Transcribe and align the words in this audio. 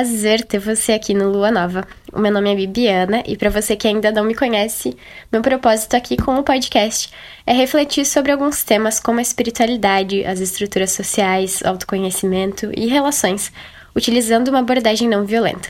prazer 0.00 0.42
ter 0.46 0.58
você 0.58 0.92
aqui 0.92 1.12
no 1.12 1.28
Lua 1.28 1.50
Nova. 1.50 1.86
O 2.10 2.18
meu 2.18 2.32
nome 2.32 2.50
é 2.50 2.56
Bibiana 2.56 3.22
e 3.26 3.36
para 3.36 3.50
você 3.50 3.76
que 3.76 3.86
ainda 3.86 4.10
não 4.10 4.24
me 4.24 4.34
conhece, 4.34 4.96
meu 5.30 5.42
propósito 5.42 5.94
aqui 5.94 6.16
com 6.16 6.36
o 6.36 6.42
podcast 6.42 7.12
é 7.46 7.52
refletir 7.52 8.06
sobre 8.06 8.32
alguns 8.32 8.64
temas 8.64 8.98
como 8.98 9.18
a 9.18 9.22
espiritualidade, 9.22 10.24
as 10.24 10.40
estruturas 10.40 10.92
sociais, 10.92 11.62
autoconhecimento 11.62 12.70
e 12.74 12.86
relações, 12.86 13.52
utilizando 13.94 14.48
uma 14.48 14.60
abordagem 14.60 15.06
não 15.06 15.26
violenta. 15.26 15.68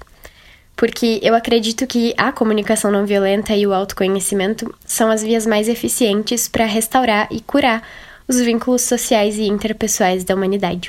Porque 0.77 1.19
eu 1.25 1.35
acredito 1.35 1.85
que 1.85 2.15
a 2.17 2.31
comunicação 2.31 2.93
não 2.93 3.05
violenta 3.05 3.57
e 3.57 3.67
o 3.67 3.75
autoconhecimento 3.75 4.73
são 4.85 5.11
as 5.11 5.25
vias 5.25 5.45
mais 5.45 5.69
eficientes 5.69 6.47
para 6.47 6.67
restaurar 6.67 7.27
e 7.33 7.41
curar 7.41 7.83
os 8.29 8.41
vínculos 8.41 8.83
sociais 8.83 9.39
e 9.39 9.49
interpessoais 9.49 10.23
da 10.23 10.37
humanidade. 10.37 10.89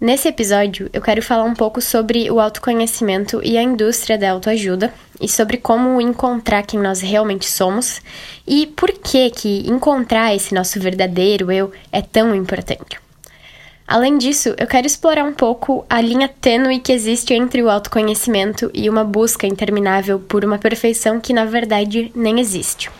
Nesse 0.00 0.28
episódio, 0.28 0.88
eu 0.94 1.02
quero 1.02 1.20
falar 1.20 1.44
um 1.44 1.52
pouco 1.52 1.78
sobre 1.82 2.30
o 2.30 2.40
autoconhecimento 2.40 3.38
e 3.44 3.58
a 3.58 3.62
indústria 3.62 4.16
da 4.16 4.30
autoajuda 4.30 4.94
e 5.20 5.28
sobre 5.28 5.58
como 5.58 6.00
encontrar 6.00 6.62
quem 6.62 6.80
nós 6.80 7.02
realmente 7.02 7.46
somos 7.46 8.00
e 8.46 8.66
por 8.66 8.90
que 8.92 9.28
que 9.28 9.70
encontrar 9.70 10.34
esse 10.34 10.54
nosso 10.54 10.80
verdadeiro 10.80 11.52
eu 11.52 11.70
é 11.92 12.00
tão 12.00 12.34
importante. 12.34 12.98
Além 13.86 14.16
disso, 14.16 14.54
eu 14.56 14.66
quero 14.66 14.86
explorar 14.86 15.24
um 15.24 15.34
pouco 15.34 15.84
a 15.90 16.00
linha 16.00 16.28
tênue 16.28 16.80
que 16.80 16.92
existe 16.92 17.34
entre 17.34 17.62
o 17.62 17.68
autoconhecimento 17.68 18.70
e 18.72 18.88
uma 18.88 19.04
busca 19.04 19.46
interminável 19.46 20.18
por 20.18 20.46
uma 20.46 20.56
perfeição 20.56 21.20
que 21.20 21.34
na 21.34 21.44
verdade 21.44 22.10
nem 22.14 22.40
existe. 22.40 22.90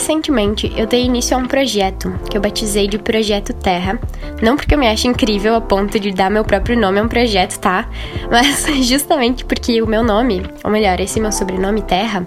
Recentemente, 0.00 0.72
eu 0.78 0.86
dei 0.86 1.04
início 1.04 1.36
a 1.36 1.38
um 1.38 1.46
projeto 1.46 2.10
que 2.30 2.34
eu 2.34 2.40
batizei 2.40 2.88
de 2.88 2.96
Projeto 2.96 3.52
Terra. 3.52 4.00
Não 4.40 4.56
porque 4.56 4.74
eu 4.74 4.78
me 4.78 4.88
acho 4.88 5.06
incrível 5.06 5.54
a 5.54 5.60
ponto 5.60 6.00
de 6.00 6.10
dar 6.10 6.30
meu 6.30 6.42
próprio 6.42 6.74
nome 6.74 6.98
a 6.98 7.02
um 7.02 7.06
projeto, 7.06 7.58
tá? 7.58 7.86
Mas 8.30 8.64
justamente 8.88 9.44
porque 9.44 9.82
o 9.82 9.86
meu 9.86 10.02
nome, 10.02 10.42
ou 10.64 10.70
melhor, 10.70 10.98
esse 11.00 11.20
meu 11.20 11.30
sobrenome 11.30 11.82
Terra, 11.82 12.26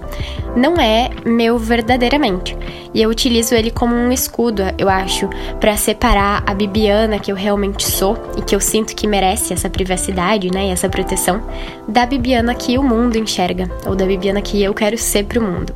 não 0.55 0.79
é 0.79 1.09
meu 1.25 1.57
verdadeiramente. 1.57 2.55
E 2.94 3.01
eu 3.01 3.09
utilizo 3.09 3.55
ele 3.55 3.71
como 3.71 3.95
um 3.95 4.11
escudo, 4.11 4.61
eu 4.77 4.88
acho, 4.88 5.27
para 5.59 5.75
separar 5.75 6.44
a 6.45 6.53
Bibiana 6.53 7.17
que 7.17 7.31
eu 7.31 7.35
realmente 7.35 7.83
sou 7.83 8.16
e 8.38 8.44
que 8.44 8.55
eu 8.55 8.59
sinto 8.59 8.95
que 8.95 9.07
merece 9.07 9.51
essa 9.51 9.67
privacidade, 9.67 10.51
né, 10.51 10.67
e 10.67 10.69
essa 10.69 10.88
proteção, 10.88 11.41
da 11.88 12.05
Bibiana 12.05 12.53
que 12.53 12.77
o 12.77 12.83
mundo 12.83 13.17
enxerga, 13.17 13.67
ou 13.88 13.95
da 13.95 14.05
Bibiana 14.05 14.44
que 14.44 14.61
eu 14.61 14.75
quero 14.75 14.95
ser 14.95 15.25
pro 15.25 15.41
mundo. 15.41 15.73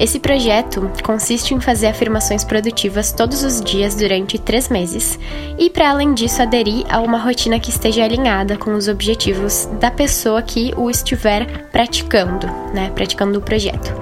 Esse 0.00 0.18
projeto 0.18 0.90
consiste 1.04 1.52
em 1.52 1.60
fazer 1.60 1.88
afirmações 1.88 2.42
produtivas 2.42 3.12
todos 3.12 3.44
os 3.44 3.60
dias 3.60 3.94
durante 3.94 4.38
três 4.38 4.70
meses 4.70 5.18
e, 5.58 5.68
para 5.68 5.90
além 5.90 6.14
disso, 6.14 6.40
aderir 6.40 6.86
a 6.88 7.02
uma 7.02 7.18
rotina 7.18 7.60
que 7.60 7.68
esteja 7.68 8.02
alinhada 8.02 8.56
com 8.56 8.72
os 8.72 8.88
objetivos 8.88 9.68
da 9.78 9.90
pessoa 9.90 10.40
que 10.40 10.72
o 10.74 10.88
estiver 10.88 11.68
praticando, 11.68 12.46
né? 12.72 12.90
Praticando 12.94 13.38
o 13.38 13.42
projeto. 13.42 13.94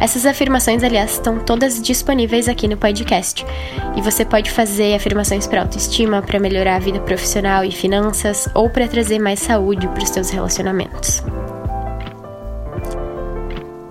Essas 0.00 0.24
afirmações, 0.24 0.82
aliás, 0.82 1.12
estão 1.12 1.38
todas 1.38 1.82
disponíveis 1.82 2.48
aqui 2.48 2.66
no 2.66 2.78
podcast. 2.78 3.44
E 3.94 4.00
você 4.00 4.24
pode 4.24 4.50
fazer 4.50 4.94
afirmações 4.94 5.46
para 5.46 5.60
autoestima, 5.60 6.22
para 6.22 6.40
melhorar 6.40 6.76
a 6.76 6.80
vida 6.80 6.98
profissional 6.98 7.62
e 7.62 7.70
finanças, 7.70 8.48
ou 8.54 8.70
para 8.70 8.88
trazer 8.88 9.18
mais 9.18 9.40
saúde 9.40 9.86
para 9.86 10.02
os 10.02 10.08
seus 10.08 10.30
relacionamentos. 10.30 11.22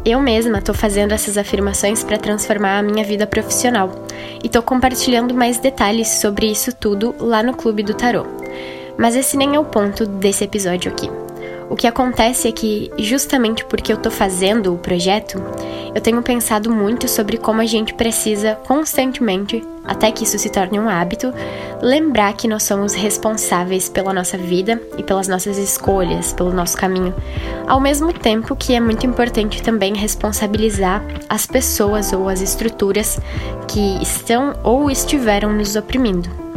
Eu 0.04 0.20
mesma 0.20 0.58
estou 0.58 0.74
fazendo 0.74 1.12
essas 1.12 1.38
afirmações 1.38 2.04
para 2.04 2.18
transformar 2.18 2.80
a 2.80 2.82
minha 2.82 3.06
vida 3.06 3.28
profissional 3.28 4.08
e 4.44 4.48
estou 4.48 4.64
compartilhando 4.64 5.32
mais 5.32 5.60
detalhes 5.60 6.08
sobre 6.08 6.48
isso 6.48 6.76
tudo 6.76 7.14
lá 7.20 7.44
no 7.44 7.54
Clube 7.54 7.84
do 7.84 7.94
Tarô. 7.94 8.26
Mas 8.98 9.16
esse 9.16 9.38
nem 9.38 9.56
é 9.56 9.60
o 9.60 9.66
ponto 9.66 10.08
desse 10.08 10.44
episódio 10.44 10.92
aqui. 10.92 11.08
O 11.70 11.76
que 11.76 11.86
acontece 11.86 12.48
é 12.48 12.52
que, 12.52 12.92
justamente 12.98 13.64
porque 13.66 13.94
eu 13.94 13.98
estou 13.98 14.12
fazendo 14.12 14.74
o 14.74 14.78
projeto, 14.78 15.42
eu 15.94 16.02
tenho 16.02 16.22
pensado 16.24 16.72
muito 16.72 17.08
sobre 17.08 17.38
como 17.38 17.62
a 17.62 17.66
gente 17.66 17.94
precisa 17.94 18.56
constantemente, 18.68 19.64
até 19.84 20.12
que 20.12 20.24
isso 20.24 20.38
se 20.38 20.50
torne 20.50 20.80
um 20.80 20.90
hábito, 20.90 21.34
lembrar 21.82 22.34
que 22.34 22.48
nós 22.48 22.64
somos 22.64 22.94
responsáveis 22.94 23.90
pela 23.90 24.14
nossa 24.14 24.38
vida 24.38 24.82
e 24.98 25.04
pelas 25.04 25.28
nossas 25.28 25.58
escolhas, 25.58 26.34
pelo 26.34 26.54
nosso 26.54 26.78
caminho. 26.78 27.14
Ao 27.68 27.80
mesmo 27.80 28.14
tempo 28.14 28.56
que 28.56 28.74
é 28.74 28.80
muito 28.80 29.06
importante 29.06 29.62
também 29.62 29.96
responsabilizar 29.96 31.04
as 31.28 31.46
pessoas 31.46 32.14
ou 32.14 32.30
as 32.30 32.42
estruturas 32.42 33.20
que 33.68 34.02
estão 34.02 34.54
ou 34.64 34.90
estiveram 34.90 35.52
nos 35.54 35.76
oprimindo. 35.76 36.51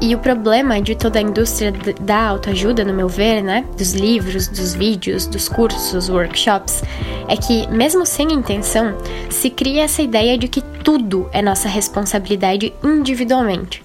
E 0.00 0.14
o 0.14 0.18
problema 0.18 0.80
de 0.80 0.94
toda 0.94 1.18
a 1.18 1.22
indústria 1.22 1.72
da 2.00 2.28
autoajuda, 2.28 2.84
no 2.84 2.92
meu 2.92 3.08
ver, 3.08 3.42
né, 3.42 3.64
dos 3.78 3.94
livros, 3.94 4.46
dos 4.46 4.74
vídeos, 4.74 5.26
dos 5.26 5.48
cursos, 5.48 6.10
workshops, 6.10 6.82
é 7.28 7.36
que, 7.36 7.66
mesmo 7.68 8.04
sem 8.04 8.30
intenção, 8.30 8.94
se 9.30 9.48
cria 9.48 9.84
essa 9.84 10.02
ideia 10.02 10.36
de 10.36 10.48
que 10.48 10.60
tudo 10.60 11.28
é 11.32 11.40
nossa 11.40 11.68
responsabilidade 11.68 12.74
individualmente. 12.84 13.82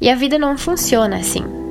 E 0.00 0.10
a 0.10 0.14
vida 0.14 0.38
não 0.38 0.58
funciona 0.58 1.16
assim. 1.16 1.63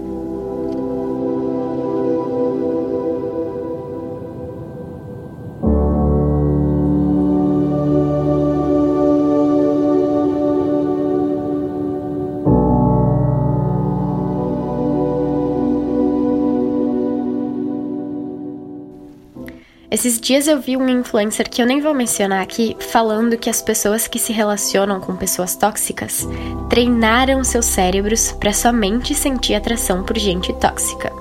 Esses 19.94 20.20
dias 20.20 20.48
eu 20.48 20.60
vi 20.60 20.76
um 20.76 20.90
influencer 20.90 21.48
que 21.48 21.62
eu 21.62 21.68
nem 21.68 21.80
vou 21.80 21.94
mencionar 21.94 22.42
aqui 22.42 22.76
falando 22.80 23.38
que 23.38 23.48
as 23.48 23.62
pessoas 23.62 24.08
que 24.08 24.18
se 24.18 24.34
relacionam 24.34 25.00
com 25.00 25.16
pessoas 25.16 25.56
tóxicas 25.56 26.28
treinaram 26.68 27.44
seus 27.44 27.68
cérebros 27.68 28.32
para 28.32 28.52
somente 28.52 29.14
sentir 29.14 29.54
atração 29.54 30.02
por 30.02 30.18
gente 30.18 30.52
tóxica. 30.54 31.14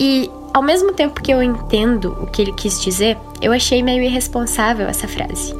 E 0.00 0.30
ao 0.54 0.62
mesmo 0.62 0.94
tempo 0.94 1.22
que 1.22 1.30
eu 1.30 1.42
entendo 1.42 2.16
o 2.18 2.26
que 2.26 2.40
ele 2.40 2.54
quis 2.54 2.80
dizer, 2.80 3.18
eu 3.42 3.52
achei 3.52 3.82
meio 3.82 4.02
irresponsável 4.02 4.88
essa 4.88 5.06
frase. 5.06 5.54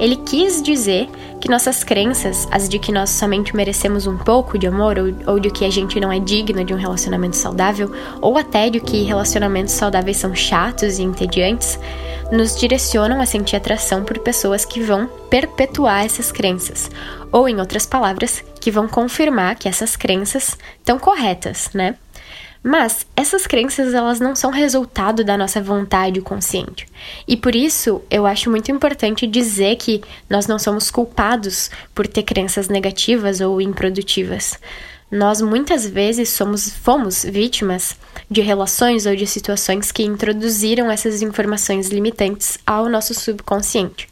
Ele 0.00 0.16
quis 0.16 0.62
dizer 0.62 1.10
que 1.38 1.50
nossas 1.50 1.84
crenças, 1.84 2.48
as 2.50 2.70
de 2.70 2.78
que 2.78 2.90
nós 2.90 3.10
somente 3.10 3.54
merecemos 3.54 4.06
um 4.06 4.16
pouco 4.16 4.58
de 4.58 4.66
amor, 4.66 4.98
ou, 4.98 5.34
ou 5.34 5.38
de 5.38 5.50
que 5.50 5.62
a 5.62 5.70
gente 5.70 6.00
não 6.00 6.10
é 6.10 6.18
digno 6.18 6.64
de 6.64 6.72
um 6.72 6.76
relacionamento 6.78 7.36
saudável, 7.36 7.92
ou 8.18 8.38
até 8.38 8.70
de 8.70 8.80
que 8.80 9.02
relacionamentos 9.02 9.74
saudáveis 9.74 10.16
são 10.16 10.34
chatos 10.34 10.98
e 10.98 11.02
entediantes, 11.02 11.78
nos 12.32 12.58
direcionam 12.58 13.20
a 13.20 13.26
sentir 13.26 13.56
atração 13.56 14.02
por 14.02 14.18
pessoas 14.20 14.64
que 14.64 14.80
vão 14.80 15.06
perpetuar 15.28 16.06
essas 16.06 16.32
crenças, 16.32 16.90
ou, 17.30 17.46
em 17.46 17.60
outras 17.60 17.84
palavras, 17.84 18.42
que 18.58 18.70
vão 18.70 18.88
confirmar 18.88 19.56
que 19.56 19.68
essas 19.68 19.96
crenças 19.96 20.56
estão 20.78 20.98
corretas, 20.98 21.68
né? 21.74 21.96
Mas 22.62 23.06
essas 23.16 23.46
crenças 23.46 23.94
elas 23.94 24.20
não 24.20 24.36
são 24.36 24.50
resultado 24.50 25.24
da 25.24 25.36
nossa 25.36 25.62
vontade 25.62 26.20
consciente. 26.20 26.86
E 27.26 27.36
por 27.36 27.54
isso 27.54 28.02
eu 28.10 28.26
acho 28.26 28.50
muito 28.50 28.70
importante 28.70 29.26
dizer 29.26 29.76
que 29.76 30.02
nós 30.28 30.46
não 30.46 30.58
somos 30.58 30.90
culpados 30.90 31.70
por 31.94 32.06
ter 32.06 32.22
crenças 32.22 32.68
negativas 32.68 33.40
ou 33.40 33.62
improdutivas. 33.62 34.58
Nós 35.10 35.40
muitas 35.40 35.86
vezes 35.86 36.28
somos 36.28 36.70
fomos 36.70 37.24
vítimas 37.24 37.96
de 38.30 38.42
relações 38.42 39.06
ou 39.06 39.16
de 39.16 39.26
situações 39.26 39.90
que 39.90 40.04
introduziram 40.04 40.90
essas 40.90 41.20
informações 41.22 41.88
limitantes 41.88 42.58
ao 42.64 42.88
nosso 42.88 43.12
subconsciente. 43.14 44.06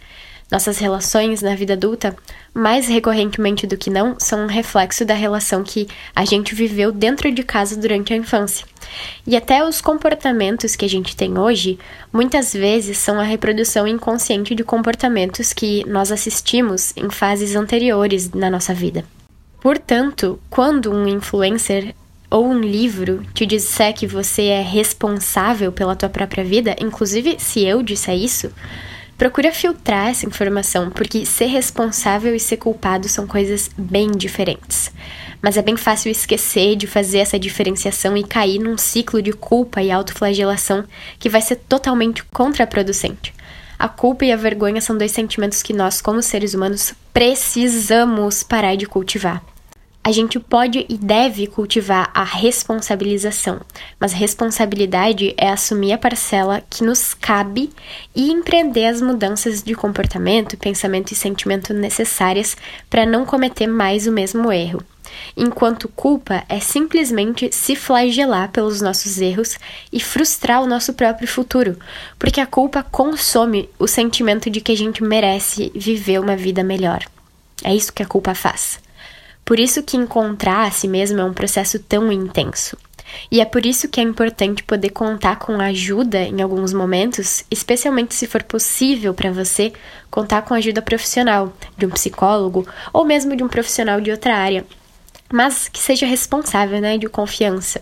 Nossas 0.50 0.78
relações 0.78 1.42
na 1.42 1.54
vida 1.54 1.74
adulta, 1.74 2.16
mais 2.54 2.88
recorrentemente 2.88 3.66
do 3.66 3.76
que 3.76 3.90
não, 3.90 4.16
são 4.18 4.44
um 4.44 4.46
reflexo 4.46 5.04
da 5.04 5.12
relação 5.12 5.62
que 5.62 5.86
a 6.16 6.24
gente 6.24 6.54
viveu 6.54 6.90
dentro 6.90 7.30
de 7.30 7.42
casa 7.42 7.76
durante 7.76 8.14
a 8.14 8.16
infância. 8.16 8.66
E 9.26 9.36
até 9.36 9.62
os 9.62 9.82
comportamentos 9.82 10.74
que 10.74 10.86
a 10.86 10.88
gente 10.88 11.14
tem 11.14 11.38
hoje, 11.38 11.78
muitas 12.10 12.54
vezes 12.54 12.96
são 12.96 13.20
a 13.20 13.24
reprodução 13.24 13.86
inconsciente 13.86 14.54
de 14.54 14.64
comportamentos 14.64 15.52
que 15.52 15.84
nós 15.86 16.10
assistimos 16.10 16.94
em 16.96 17.10
fases 17.10 17.54
anteriores 17.54 18.30
na 18.32 18.48
nossa 18.48 18.72
vida. 18.72 19.04
Portanto, 19.60 20.40
quando 20.48 20.90
um 20.90 21.06
influencer 21.06 21.94
ou 22.30 22.46
um 22.46 22.60
livro 22.60 23.22
te 23.34 23.44
disser 23.44 23.92
que 23.94 24.06
você 24.06 24.44
é 24.44 24.62
responsável 24.62 25.72
pela 25.72 25.96
tua 25.96 26.08
própria 26.08 26.44
vida, 26.44 26.74
inclusive 26.80 27.36
se 27.38 27.64
eu 27.64 27.82
disser 27.82 28.16
isso, 28.16 28.50
Procura 29.18 29.50
filtrar 29.52 30.10
essa 30.10 30.26
informação, 30.26 30.90
porque 30.90 31.26
ser 31.26 31.46
responsável 31.46 32.36
e 32.36 32.38
ser 32.38 32.56
culpado 32.56 33.08
são 33.08 33.26
coisas 33.26 33.68
bem 33.76 34.12
diferentes. 34.12 34.92
Mas 35.42 35.56
é 35.56 35.62
bem 35.62 35.76
fácil 35.76 36.08
esquecer 36.08 36.76
de 36.76 36.86
fazer 36.86 37.18
essa 37.18 37.36
diferenciação 37.36 38.16
e 38.16 38.22
cair 38.22 38.60
num 38.60 38.78
ciclo 38.78 39.20
de 39.20 39.32
culpa 39.32 39.82
e 39.82 39.90
autoflagelação 39.90 40.84
que 41.18 41.28
vai 41.28 41.40
ser 41.40 41.56
totalmente 41.56 42.22
contraproducente. 42.26 43.34
A 43.76 43.88
culpa 43.88 44.24
e 44.24 44.30
a 44.30 44.36
vergonha 44.36 44.80
são 44.80 44.96
dois 44.96 45.10
sentimentos 45.10 45.64
que 45.64 45.72
nós, 45.72 46.00
como 46.00 46.22
seres 46.22 46.54
humanos, 46.54 46.94
precisamos 47.12 48.44
parar 48.44 48.76
de 48.76 48.86
cultivar. 48.86 49.42
A 50.08 50.10
gente 50.10 50.40
pode 50.40 50.87
e 50.88 50.96
deve 50.96 51.46
cultivar 51.46 52.10
a 52.14 52.25
responsabilização, 52.25 53.60
mas 54.00 54.14
responsabilidade 54.14 55.34
é 55.37 55.50
assumir 55.50 55.93
a 55.93 55.99
parcela 55.99 56.62
que 56.70 56.82
nos 56.82 57.12
cabe 57.12 57.69
e 58.16 58.32
empreender 58.32 58.87
as 58.87 59.02
mudanças 59.02 59.62
de 59.62 59.75
comportamento, 59.75 60.56
pensamento 60.56 61.12
e 61.12 61.14
sentimento 61.14 61.75
necessárias 61.75 62.56
para 62.88 63.05
não 63.05 63.26
cometer 63.26 63.66
mais 63.66 64.06
o 64.06 64.10
mesmo 64.10 64.50
erro. 64.50 64.82
Enquanto 65.37 65.90
culpa 65.90 66.43
é 66.49 66.58
simplesmente 66.58 67.50
se 67.52 67.76
flagelar 67.76 68.50
pelos 68.50 68.81
nossos 68.81 69.20
erros 69.20 69.58
e 69.93 70.00
frustrar 70.00 70.62
o 70.62 70.66
nosso 70.66 70.94
próprio 70.94 71.28
futuro, 71.28 71.78
porque 72.19 72.40
a 72.40 72.46
culpa 72.46 72.82
consome 72.82 73.69
o 73.78 73.87
sentimento 73.87 74.49
de 74.49 74.62
que 74.62 74.72
a 74.72 74.76
gente 74.76 75.04
merece 75.04 75.70
viver 75.75 76.19
uma 76.19 76.34
vida 76.34 76.64
melhor. 76.64 77.04
É 77.62 77.75
isso 77.75 77.93
que 77.93 78.02
a 78.02 78.06
culpa 78.06 78.34
faz. 78.34 78.81
Por 79.48 79.58
isso 79.58 79.82
que 79.82 79.96
encontrar 79.96 80.66
a 80.66 80.70
si 80.70 80.86
mesmo 80.86 81.18
é 81.20 81.24
um 81.24 81.32
processo 81.32 81.78
tão 81.78 82.12
intenso. 82.12 82.76
E 83.32 83.40
é 83.40 83.46
por 83.46 83.64
isso 83.64 83.88
que 83.88 83.98
é 83.98 84.02
importante 84.02 84.62
poder 84.62 84.90
contar 84.90 85.36
com 85.36 85.58
ajuda 85.58 86.18
em 86.18 86.42
alguns 86.42 86.74
momentos, 86.74 87.46
especialmente 87.50 88.14
se 88.14 88.26
for 88.26 88.42
possível 88.42 89.14
para 89.14 89.32
você 89.32 89.72
contar 90.10 90.42
com 90.42 90.52
ajuda 90.52 90.82
profissional, 90.82 91.50
de 91.78 91.86
um 91.86 91.88
psicólogo 91.88 92.68
ou 92.92 93.06
mesmo 93.06 93.34
de 93.34 93.42
um 93.42 93.48
profissional 93.48 94.02
de 94.02 94.10
outra 94.10 94.36
área, 94.36 94.66
mas 95.32 95.66
que 95.66 95.78
seja 95.78 96.04
responsável, 96.04 96.78
né, 96.78 96.98
de 96.98 97.08
confiança. 97.08 97.80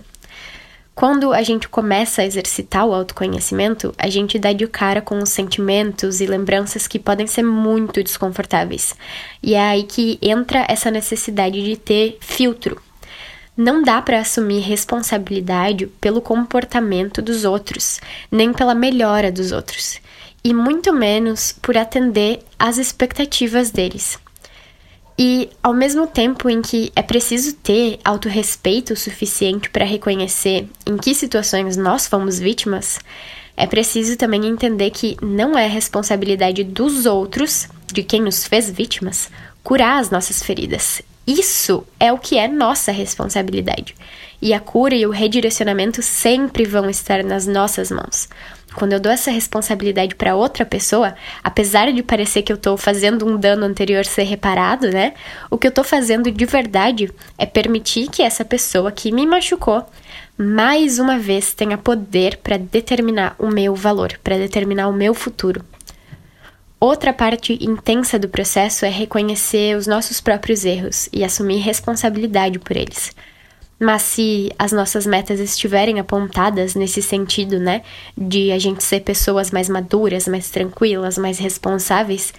Quando 0.96 1.34
a 1.34 1.43
gente 1.43 1.69
começa 1.69 2.22
a 2.22 2.25
exercitar 2.25 2.87
o 2.87 2.94
autoconhecimento, 2.94 3.94
a 3.98 4.08
gente 4.08 4.38
dá 4.38 4.54
de 4.54 4.66
cara 4.66 5.02
com 5.02 5.19
os 5.19 5.28
sentimentos 5.28 6.22
e 6.22 6.26
lembranças 6.26 6.88
que 6.88 6.98
podem 6.98 7.26
ser 7.26 7.43
muito 7.43 8.02
desconfortáveis. 8.02 8.94
E 9.43 9.52
é 9.52 9.60
aí 9.60 9.82
que 9.82 10.19
entra 10.22 10.64
essa 10.66 10.90
necessidade 10.90 11.62
de 11.62 11.76
ter 11.76 12.16
filtro. 12.19 12.81
Não 13.54 13.82
dá 13.82 14.00
para 14.00 14.20
assumir 14.20 14.60
responsabilidade 14.60 15.87
pelo 16.00 16.22
comportamento 16.22 17.20
dos 17.20 17.44
outros, 17.44 18.00
nem 18.31 18.54
pela 18.54 18.75
melhora 18.75 19.31
dos 19.31 19.52
outros, 19.52 20.00
e 20.43 20.54
muito 20.54 20.94
menos 20.94 21.52
por 21.60 21.76
atender 21.76 22.38
às 22.58 22.78
expectativas 22.78 23.70
deles. 23.70 24.19
E 25.18 25.48
ao 25.62 25.72
mesmo 25.72 26.06
tempo 26.06 26.50
em 26.50 26.60
que 26.60 26.92
é 26.94 27.02
preciso 27.02 27.54
ter 27.54 27.98
autorrespeito 28.04 28.94
suficiente 28.94 29.70
para 29.70 29.84
reconhecer 29.84 30.68
em 30.84 30.96
que 30.98 31.14
situações 31.14 31.76
nós 31.76 32.06
fomos 32.06 32.38
vítimas, 32.38 32.98
é 33.56 33.66
preciso 33.66 34.16
também 34.18 34.46
entender 34.46 34.90
que 34.90 35.16
não 35.22 35.56
é 35.56 35.66
responsabilidade 35.66 36.62
dos 36.62 37.06
outros, 37.06 37.66
de 37.86 38.02
quem 38.02 38.20
nos 38.20 38.44
fez 38.44 38.68
vítimas, 38.68 39.30
curar 39.64 39.98
as 39.98 40.10
nossas 40.10 40.42
feridas. 40.42 41.00
Isso 41.26 41.84
é 41.99 42.12
o 42.12 42.19
que 42.19 42.38
é 42.38 42.46
nossa 42.46 42.93
responsabilidade. 42.93 43.96
E 44.40 44.55
a 44.55 44.61
cura 44.61 44.94
e 44.94 45.06
o 45.06 45.11
redirecionamento 45.11 46.00
sempre 46.02 46.64
vão 46.64 46.88
estar 46.88 47.25
nas 47.25 47.46
nossas 47.46 47.90
mãos. 47.90 48.28
Quando 48.75 48.93
eu 48.93 49.00
dou 49.00 49.11
essa 49.11 49.31
responsabilidade 49.31 50.14
para 50.14 50.37
outra 50.37 50.64
pessoa, 50.64 51.17
apesar 51.43 51.90
de 51.93 52.02
parecer 52.02 52.43
que 52.43 52.52
eu 52.52 52.56
estou 52.56 52.76
fazendo 52.76 53.26
um 53.26 53.38
dano 53.38 53.64
anterior 53.64 54.05
ser 54.05 54.25
reparado, 54.25 54.90
né? 54.90 55.14
O 55.50 55.56
que 55.56 55.67
eu 55.67 55.70
estou 55.70 55.82
fazendo 55.82 56.31
de 56.31 56.44
verdade 56.44 57.11
é 57.38 57.46
permitir 57.46 58.08
que 58.08 58.22
essa 58.22 58.44
pessoa 58.44 58.93
que 58.93 59.11
me 59.11 59.26
machucou 59.26 59.84
mais 60.38 60.99
uma 60.99 61.19
vez 61.19 61.55
tenha 61.55 61.79
poder 61.79 62.37
para 62.37 62.58
determinar 62.58 63.34
o 63.38 63.49
meu 63.49 63.75
valor, 63.75 64.20
para 64.22 64.37
determinar 64.37 64.88
o 64.88 64.93
meu 64.93 65.14
futuro. 65.14 65.64
Outra 66.78 67.11
parte 67.12 67.58
intensa 67.64 68.19
do 68.19 68.28
processo 68.28 68.84
é 68.84 68.90
reconhecer 68.90 69.76
os 69.76 69.87
nossos 69.87 70.20
próprios 70.20 70.64
erros 70.64 71.08
e 71.11 71.25
assumir 71.25 71.58
responsabilidade 71.61 72.58
por 72.58 72.76
eles. 72.76 73.14
Mas 73.81 74.02
se 74.02 74.52
as 74.58 74.73
nossas 74.73 75.06
metas 75.06 75.40
estiverem 75.40 75.99
apontadas 75.99 76.75
nesse 76.75 77.00
sentido, 77.00 77.58
né, 77.58 77.82
de 78.17 78.52
a 78.52 78.58
gente 78.58 78.84
ser 78.84 79.00
pessoas 79.00 79.50
mais 79.50 79.70
maduras, 79.70 80.28
mais 80.28 80.50
tranquilas, 80.50 81.17
mais 81.17 81.38
responsáveis, 81.38 82.34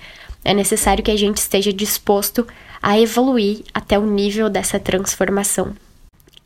é 0.45 0.53
necessário 0.53 1.03
que 1.03 1.11
a 1.11 1.17
gente 1.17 1.37
esteja 1.37 1.73
disposto 1.73 2.47
a 2.81 2.99
evoluir 2.99 3.63
até 3.73 3.97
o 3.97 4.05
nível 4.05 4.49
dessa 4.49 4.79
transformação. 4.79 5.75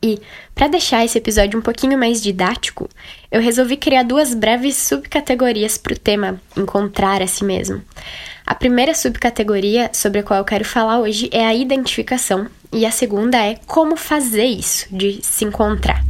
E, 0.02 0.18
para 0.54 0.66
deixar 0.66 1.04
esse 1.04 1.16
episódio 1.16 1.58
um 1.58 1.62
pouquinho 1.62 1.96
mais 1.96 2.20
didático, 2.20 2.88
eu 3.30 3.40
resolvi 3.40 3.76
criar 3.76 4.02
duas 4.02 4.34
breves 4.34 4.76
subcategorias 4.76 5.78
para 5.78 5.92
o 5.92 5.98
tema 5.98 6.40
encontrar 6.56 7.22
a 7.22 7.26
si 7.26 7.44
mesmo. 7.44 7.80
A 8.44 8.54
primeira 8.54 8.94
subcategoria 8.94 9.90
sobre 9.92 10.18
a 10.18 10.22
qual 10.24 10.40
eu 10.40 10.44
quero 10.44 10.64
falar 10.64 10.98
hoje 10.98 11.30
é 11.32 11.46
a 11.46 11.54
identificação, 11.54 12.48
e 12.72 12.84
a 12.84 12.90
segunda 12.90 13.38
é 13.38 13.56
como 13.66 13.96
fazer 13.96 14.46
isso, 14.46 14.86
de 14.90 15.20
se 15.22 15.44
encontrar. 15.44 16.04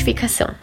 Identificação. 0.00 0.54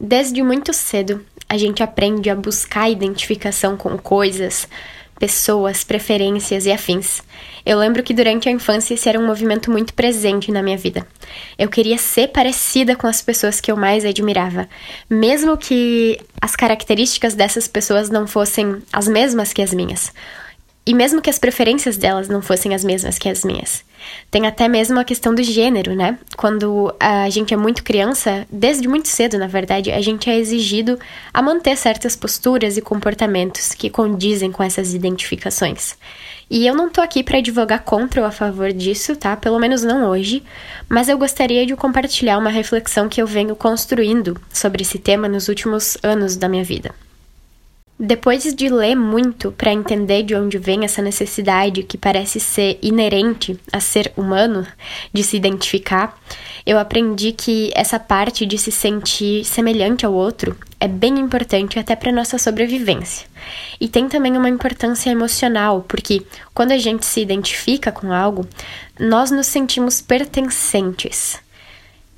Desde 0.00 0.42
muito 0.42 0.72
cedo, 0.72 1.24
a 1.48 1.56
gente 1.56 1.82
aprende 1.82 2.28
a 2.28 2.34
buscar 2.34 2.90
identificação 2.90 3.76
com 3.76 3.96
coisas, 3.96 4.66
pessoas, 5.18 5.84
preferências 5.84 6.66
e 6.66 6.72
afins. 6.72 7.22
Eu 7.64 7.78
lembro 7.78 8.02
que 8.02 8.12
durante 8.12 8.48
a 8.48 8.52
infância 8.52 8.94
esse 8.94 9.08
era 9.08 9.18
um 9.18 9.26
movimento 9.26 9.70
muito 9.70 9.94
presente 9.94 10.50
na 10.50 10.62
minha 10.62 10.76
vida. 10.76 11.06
Eu 11.56 11.68
queria 11.68 11.96
ser 11.96 12.28
parecida 12.28 12.96
com 12.96 13.06
as 13.06 13.22
pessoas 13.22 13.60
que 13.60 13.70
eu 13.70 13.76
mais 13.76 14.04
admirava, 14.04 14.68
mesmo 15.08 15.56
que 15.56 16.18
as 16.40 16.56
características 16.56 17.34
dessas 17.34 17.68
pessoas 17.68 18.10
não 18.10 18.26
fossem 18.26 18.82
as 18.92 19.06
mesmas 19.06 19.52
que 19.52 19.62
as 19.62 19.72
minhas. 19.72 20.12
E 20.86 20.92
mesmo 20.92 21.22
que 21.22 21.30
as 21.30 21.38
preferências 21.38 21.96
delas 21.96 22.28
não 22.28 22.42
fossem 22.42 22.74
as 22.74 22.84
mesmas 22.84 23.16
que 23.16 23.28
as 23.28 23.42
minhas. 23.42 23.82
Tem 24.30 24.46
até 24.46 24.68
mesmo 24.68 25.00
a 25.00 25.04
questão 25.04 25.34
do 25.34 25.42
gênero, 25.42 25.94
né? 25.94 26.18
Quando 26.36 26.94
a 27.00 27.30
gente 27.30 27.54
é 27.54 27.56
muito 27.56 27.82
criança, 27.82 28.46
desde 28.52 28.86
muito 28.86 29.08
cedo, 29.08 29.38
na 29.38 29.46
verdade, 29.46 29.90
a 29.90 30.00
gente 30.02 30.28
é 30.28 30.38
exigido 30.38 30.98
a 31.32 31.40
manter 31.40 31.74
certas 31.78 32.14
posturas 32.14 32.76
e 32.76 32.82
comportamentos 32.82 33.72
que 33.72 33.88
condizem 33.88 34.52
com 34.52 34.62
essas 34.62 34.92
identificações. 34.92 35.96
E 36.50 36.66
eu 36.66 36.74
não 36.74 36.90
tô 36.90 37.00
aqui 37.00 37.24
para 37.24 37.38
advogar 37.38 37.82
contra 37.82 38.20
ou 38.20 38.26
a 38.26 38.30
favor 38.30 38.70
disso, 38.70 39.16
tá? 39.16 39.34
Pelo 39.36 39.58
menos 39.58 39.82
não 39.82 40.10
hoje, 40.10 40.42
mas 40.86 41.08
eu 41.08 41.16
gostaria 41.16 41.64
de 41.64 41.74
compartilhar 41.74 42.36
uma 42.36 42.50
reflexão 42.50 43.08
que 43.08 43.22
eu 43.22 43.26
venho 43.26 43.56
construindo 43.56 44.38
sobre 44.52 44.82
esse 44.82 44.98
tema 44.98 45.28
nos 45.28 45.48
últimos 45.48 45.96
anos 46.02 46.36
da 46.36 46.46
minha 46.46 46.62
vida. 46.62 46.94
Depois 47.98 48.42
de 48.42 48.68
ler 48.68 48.96
muito 48.96 49.52
para 49.52 49.72
entender 49.72 50.24
de 50.24 50.34
onde 50.34 50.58
vem 50.58 50.84
essa 50.84 51.00
necessidade 51.00 51.84
que 51.84 51.96
parece 51.96 52.40
ser 52.40 52.76
inerente 52.82 53.56
a 53.72 53.78
ser 53.78 54.12
humano 54.16 54.66
de 55.12 55.22
se 55.22 55.36
identificar, 55.36 56.18
eu 56.66 56.76
aprendi 56.76 57.30
que 57.30 57.70
essa 57.72 58.00
parte 58.00 58.44
de 58.44 58.58
se 58.58 58.72
sentir 58.72 59.44
semelhante 59.44 60.04
ao 60.04 60.12
outro 60.12 60.56
é 60.80 60.88
bem 60.88 61.20
importante 61.20 61.78
até 61.78 61.94
para 61.94 62.10
nossa 62.10 62.36
sobrevivência. 62.36 63.28
E 63.80 63.86
tem 63.86 64.08
também 64.08 64.36
uma 64.36 64.48
importância 64.48 65.10
emocional, 65.10 65.84
porque 65.86 66.26
quando 66.52 66.72
a 66.72 66.78
gente 66.78 67.06
se 67.06 67.20
identifica 67.20 67.92
com 67.92 68.12
algo, 68.12 68.44
nós 68.98 69.30
nos 69.30 69.46
sentimos 69.46 70.00
pertencentes. 70.00 71.38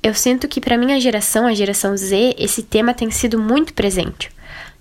Eu 0.01 0.15
sinto 0.15 0.47
que 0.47 0.59
para 0.59 0.77
minha 0.77 0.99
geração, 0.99 1.45
a 1.45 1.53
geração 1.53 1.95
Z, 1.95 2.35
esse 2.39 2.63
tema 2.63 2.95
tem 2.95 3.11
sido 3.11 3.37
muito 3.37 3.73
presente. 3.73 4.31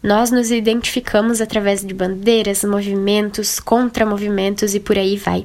Nós 0.03 0.31
nos 0.31 0.51
identificamos 0.51 1.41
através 1.41 1.85
de 1.85 1.93
bandeiras, 1.93 2.63
movimentos, 2.65 3.59
contramovimentos 3.59 4.75
e 4.75 4.81
por 4.81 4.97
aí 4.97 5.17
vai. 5.17 5.43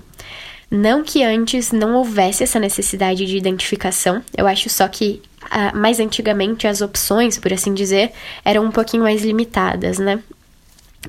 Não 0.69 1.03
que 1.03 1.23
antes 1.23 1.71
não 1.71 1.95
houvesse 1.95 2.43
essa 2.43 2.59
necessidade 2.59 3.25
de 3.25 3.35
identificação, 3.35 4.23
eu 4.37 4.47
acho 4.47 4.69
só 4.69 4.87
que 4.87 5.21
ah, 5.49 5.73
mais 5.75 5.99
antigamente 5.99 6.65
as 6.65 6.81
opções, 6.81 7.37
por 7.37 7.51
assim 7.51 7.73
dizer, 7.73 8.11
eram 8.45 8.65
um 8.65 8.71
pouquinho 8.71 9.03
mais 9.03 9.23
limitadas, 9.23 9.99
né? 9.99 10.21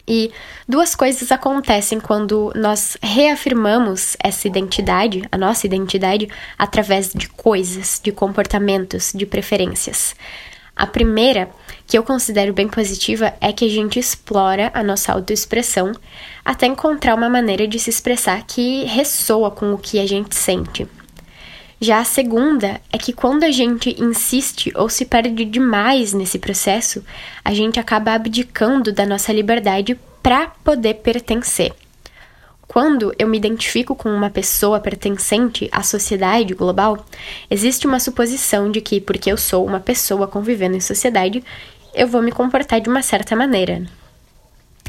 E 0.08 0.32
duas 0.66 0.94
coisas 0.94 1.30
acontecem 1.30 2.00
quando 2.00 2.50
nós 2.56 2.96
reafirmamos 3.02 4.16
essa 4.22 4.48
identidade, 4.48 5.22
a 5.30 5.36
nossa 5.36 5.66
identidade, 5.66 6.28
através 6.58 7.10
de 7.12 7.28
coisas, 7.28 8.00
de 8.02 8.10
comportamentos, 8.10 9.12
de 9.14 9.26
preferências. 9.26 10.16
A 10.74 10.86
primeira, 10.86 11.50
que 11.92 11.98
eu 11.98 12.02
considero 12.02 12.54
bem 12.54 12.68
positiva, 12.68 13.34
é 13.38 13.52
que 13.52 13.66
a 13.66 13.68
gente 13.68 13.98
explora 13.98 14.70
a 14.72 14.82
nossa 14.82 15.12
autoexpressão 15.12 15.92
até 16.42 16.64
encontrar 16.64 17.14
uma 17.14 17.28
maneira 17.28 17.68
de 17.68 17.78
se 17.78 17.90
expressar 17.90 18.42
que 18.46 18.84
ressoa 18.84 19.50
com 19.50 19.74
o 19.74 19.76
que 19.76 19.98
a 19.98 20.06
gente 20.06 20.34
sente. 20.34 20.88
Já 21.78 21.98
a 21.98 22.04
segunda 22.06 22.80
é 22.90 22.96
que 22.96 23.12
quando 23.12 23.44
a 23.44 23.50
gente 23.50 23.94
insiste 24.02 24.72
ou 24.74 24.88
se 24.88 25.04
perde 25.04 25.44
demais 25.44 26.14
nesse 26.14 26.38
processo, 26.38 27.04
a 27.44 27.52
gente 27.52 27.78
acaba 27.78 28.14
abdicando 28.14 28.90
da 28.90 29.04
nossa 29.04 29.30
liberdade 29.30 29.94
para 30.22 30.46
poder 30.64 30.94
pertencer. 30.94 31.74
Quando 32.72 33.14
eu 33.18 33.28
me 33.28 33.36
identifico 33.36 33.94
com 33.94 34.08
uma 34.08 34.30
pessoa 34.30 34.80
pertencente 34.80 35.68
à 35.70 35.82
sociedade 35.82 36.54
global, 36.54 37.04
existe 37.50 37.86
uma 37.86 38.00
suposição 38.00 38.70
de 38.70 38.80
que, 38.80 38.98
porque 38.98 39.30
eu 39.30 39.36
sou 39.36 39.66
uma 39.66 39.78
pessoa 39.78 40.26
convivendo 40.26 40.74
em 40.74 40.80
sociedade, 40.80 41.44
eu 41.94 42.06
vou 42.06 42.22
me 42.22 42.32
comportar 42.32 42.80
de 42.80 42.88
uma 42.88 43.02
certa 43.02 43.36
maneira. 43.36 43.82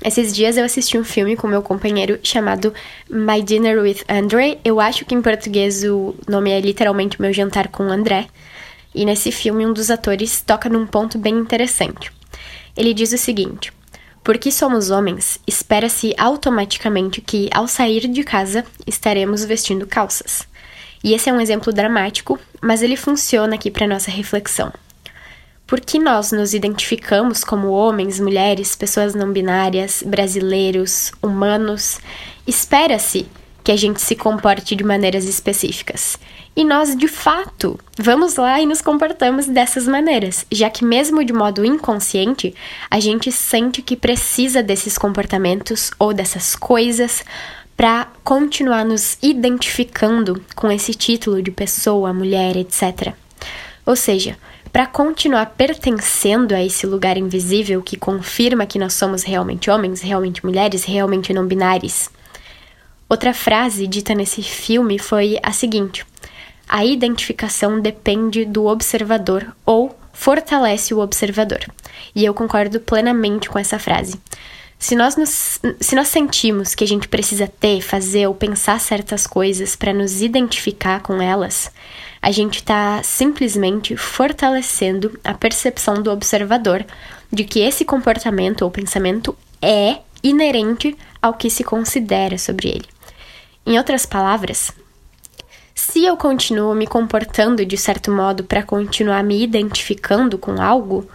Esses 0.03 0.35
dias 0.35 0.57
eu 0.57 0.65
assisti 0.65 0.97
um 0.97 1.03
filme 1.03 1.35
com 1.35 1.47
meu 1.47 1.61
companheiro 1.61 2.19
chamado 2.23 2.73
My 3.09 3.41
Dinner 3.41 3.81
with 3.81 4.01
Andre. 4.09 4.59
Eu 4.63 4.79
acho 4.79 5.05
que 5.05 5.15
em 5.15 5.21
português 5.21 5.83
o 5.83 6.15
nome 6.27 6.51
é 6.51 6.59
literalmente 6.59 7.21
Meu 7.21 7.31
Jantar 7.31 7.69
com 7.69 7.83
André. 7.83 8.27
E 8.93 9.05
nesse 9.05 9.31
filme 9.31 9.65
um 9.65 9.71
dos 9.71 9.89
atores 9.89 10.41
toca 10.41 10.67
num 10.67 10.85
ponto 10.85 11.17
bem 11.17 11.35
interessante. 11.35 12.11
Ele 12.75 12.93
diz 12.93 13.13
o 13.13 13.17
seguinte: 13.17 13.71
Porque 14.23 14.51
somos 14.51 14.89
homens, 14.89 15.39
espera-se 15.47 16.13
automaticamente 16.17 17.21
que 17.21 17.49
ao 17.53 17.67
sair 17.67 18.07
de 18.07 18.23
casa 18.23 18.65
estaremos 18.85 19.45
vestindo 19.45 19.87
calças. 19.87 20.45
E 21.01 21.13
esse 21.13 21.29
é 21.29 21.33
um 21.33 21.41
exemplo 21.41 21.71
dramático, 21.71 22.39
mas 22.61 22.81
ele 22.81 22.95
funciona 22.97 23.55
aqui 23.55 23.71
para 23.71 23.87
nossa 23.87 24.11
reflexão. 24.11 24.71
Por 25.65 25.79
que 25.79 25.97
nós 25.97 26.31
nos 26.31 26.53
identificamos 26.53 27.43
como 27.43 27.69
homens, 27.69 28.19
mulheres, 28.19 28.75
pessoas 28.75 29.15
não 29.15 29.31
binárias, 29.31 30.03
brasileiros, 30.05 31.11
humanos? 31.21 31.99
Espera-se 32.45 33.27
que 33.63 33.71
a 33.71 33.77
gente 33.77 34.01
se 34.01 34.15
comporte 34.15 34.75
de 34.75 34.83
maneiras 34.83 35.23
específicas. 35.23 36.19
E 36.55 36.63
nós, 36.63 36.95
de 36.95 37.07
fato, 37.07 37.79
vamos 37.97 38.35
lá 38.35 38.61
e 38.61 38.65
nos 38.65 38.81
comportamos 38.81 39.47
dessas 39.47 39.87
maneiras, 39.87 40.45
já 40.51 40.69
que, 40.69 40.83
mesmo 40.83 41.23
de 41.23 41.33
modo 41.33 41.65
inconsciente, 41.65 42.53
a 42.91 42.99
gente 42.99 43.31
sente 43.31 43.81
que 43.81 43.95
precisa 43.95 44.61
desses 44.61 44.97
comportamentos 44.97 45.91
ou 45.97 46.13
dessas 46.13 46.55
coisas 46.55 47.23
para 47.75 48.07
continuar 48.23 48.85
nos 48.85 49.17
identificando 49.21 50.43
com 50.55 50.71
esse 50.71 50.93
título 50.93 51.41
de 51.41 51.49
pessoa, 51.49 52.13
mulher, 52.13 52.55
etc. 52.55 53.13
Ou 53.85 53.95
seja, 53.95 54.37
para 54.73 54.87
continuar 54.87 55.53
pertencendo 55.55 56.55
a 56.55 56.63
esse 56.63 56.87
lugar 56.87 57.15
invisível 57.15 57.83
que 57.83 57.95
confirma 57.95 58.65
que 58.65 58.79
nós 58.79 58.93
somos 58.93 59.21
realmente 59.21 59.69
homens, 59.69 60.01
realmente 60.01 60.43
mulheres, 60.43 60.83
realmente 60.83 61.31
não 61.31 61.45
binários. 61.45 62.09
Outra 63.07 63.35
frase 63.35 63.85
dita 63.85 64.15
nesse 64.15 64.41
filme 64.41 64.97
foi 64.97 65.37
a 65.43 65.51
seguinte: 65.51 66.03
a 66.67 66.83
identificação 66.83 67.79
depende 67.79 68.45
do 68.45 68.65
observador 68.65 69.55
ou 69.63 69.95
fortalece 70.11 70.91
o 70.91 70.99
observador. 70.99 71.59
E 72.15 72.25
eu 72.25 72.33
concordo 72.33 72.79
plenamente 72.79 73.49
com 73.49 73.59
essa 73.59 73.77
frase. 73.77 74.19
Se 74.83 74.97
nós, 74.97 75.15
nos, 75.15 75.61
se 75.79 75.95
nós 75.95 76.09
sentimos 76.09 76.75
que 76.75 76.83
a 76.83 76.87
gente 76.87 77.07
precisa 77.07 77.47
ter, 77.47 77.79
fazer 77.79 78.27
ou 78.27 78.35
pensar 78.35 78.81
certas 78.81 79.25
coisas 79.25 79.77
para 79.77 79.93
nos 79.93 80.21
identificar 80.21 80.99
com 80.99 81.21
elas, 81.21 81.71
a 82.21 82.31
gente 82.31 82.55
está 82.55 83.01
simplesmente 83.01 83.95
fortalecendo 83.95 85.17
a 85.23 85.33
percepção 85.33 86.03
do 86.03 86.11
observador 86.11 86.85
de 87.31 87.45
que 87.45 87.61
esse 87.61 87.85
comportamento 87.85 88.63
ou 88.63 88.69
pensamento 88.69 89.33
é 89.61 89.99
inerente 90.21 90.97
ao 91.21 91.33
que 91.33 91.49
se 91.49 91.63
considera 91.63 92.37
sobre 92.37 92.67
ele. 92.67 92.85
Em 93.65 93.77
outras 93.77 94.05
palavras, 94.05 94.73
se 95.73 96.03
eu 96.03 96.17
continuo 96.17 96.75
me 96.75 96.87
comportando 96.87 97.65
de 97.65 97.77
certo 97.77 98.11
modo 98.11 98.43
para 98.43 98.61
continuar 98.61 99.23
me 99.23 99.41
identificando 99.41 100.37
com 100.37 100.61
algo, 100.61 101.07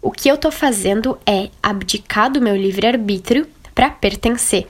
o 0.00 0.10
que 0.10 0.28
eu 0.28 0.34
estou 0.36 0.52
fazendo 0.52 1.18
é 1.26 1.50
abdicar 1.62 2.30
do 2.30 2.40
meu 2.40 2.56
livre-arbítrio 2.56 3.46
para 3.74 3.90
pertencer. 3.90 4.66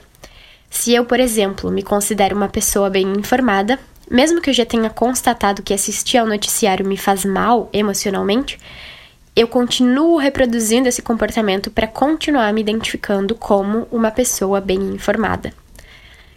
Se 0.69 0.93
eu, 0.93 1.05
por 1.05 1.19
exemplo, 1.19 1.71
me 1.71 1.83
considero 1.83 2.35
uma 2.35 2.49
pessoa 2.49 2.89
bem 2.89 3.07
informada, 3.13 3.79
mesmo 4.09 4.41
que 4.41 4.49
eu 4.49 4.53
já 4.53 4.65
tenha 4.65 4.89
constatado 4.89 5.61
que 5.61 5.73
assistir 5.73 6.17
ao 6.17 6.27
noticiário 6.27 6.85
me 6.85 6.97
faz 6.97 7.25
mal 7.25 7.69
emocionalmente, 7.71 8.57
eu 9.35 9.47
continuo 9.47 10.17
reproduzindo 10.17 10.89
esse 10.89 11.01
comportamento 11.01 11.69
para 11.69 11.87
continuar 11.87 12.51
me 12.51 12.61
identificando 12.61 13.35
como 13.35 13.87
uma 13.91 14.09
pessoa 14.09 14.59
bem 14.59 14.79
informada. 14.79 15.53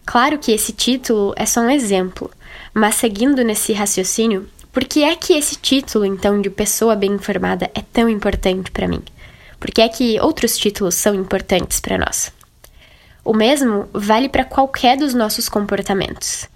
Claro 0.04 0.38
que 0.38 0.52
esse 0.52 0.72
título 0.72 1.32
é 1.36 1.46
só 1.46 1.60
um 1.60 1.70
exemplo, 1.70 2.30
mas 2.74 2.96
seguindo 2.96 3.42
nesse 3.42 3.72
raciocínio, 3.72 4.46
por 4.72 4.84
que 4.84 5.02
é 5.02 5.16
que 5.16 5.32
esse 5.32 5.56
título, 5.56 6.04
então, 6.04 6.40
de 6.40 6.50
pessoa 6.50 6.94
bem 6.94 7.12
informada 7.12 7.70
é 7.74 7.82
tão 7.92 8.08
importante 8.08 8.70
para 8.70 8.88
mim? 8.88 9.02
Por 9.58 9.70
que 9.70 9.82
é 9.82 9.88
que 9.88 10.20
outros 10.20 10.56
títulos 10.56 10.94
são 10.94 11.14
importantes 11.14 11.80
para 11.80 11.98
nós? 11.98 12.32
O 13.24 13.34
mesmo 13.34 13.88
vale 13.92 14.28
para 14.28 14.44
qualquer 14.44 14.96
dos 14.96 15.12
nossos 15.12 15.48
comportamentos 15.48 16.48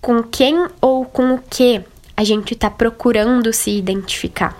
com 0.00 0.22
quem 0.22 0.66
ou 0.80 1.04
com 1.04 1.34
o 1.34 1.38
que 1.38 1.82
a 2.16 2.24
gente 2.24 2.54
está 2.54 2.70
procurando 2.70 3.52
se 3.52 3.70
identificar. 3.70 4.56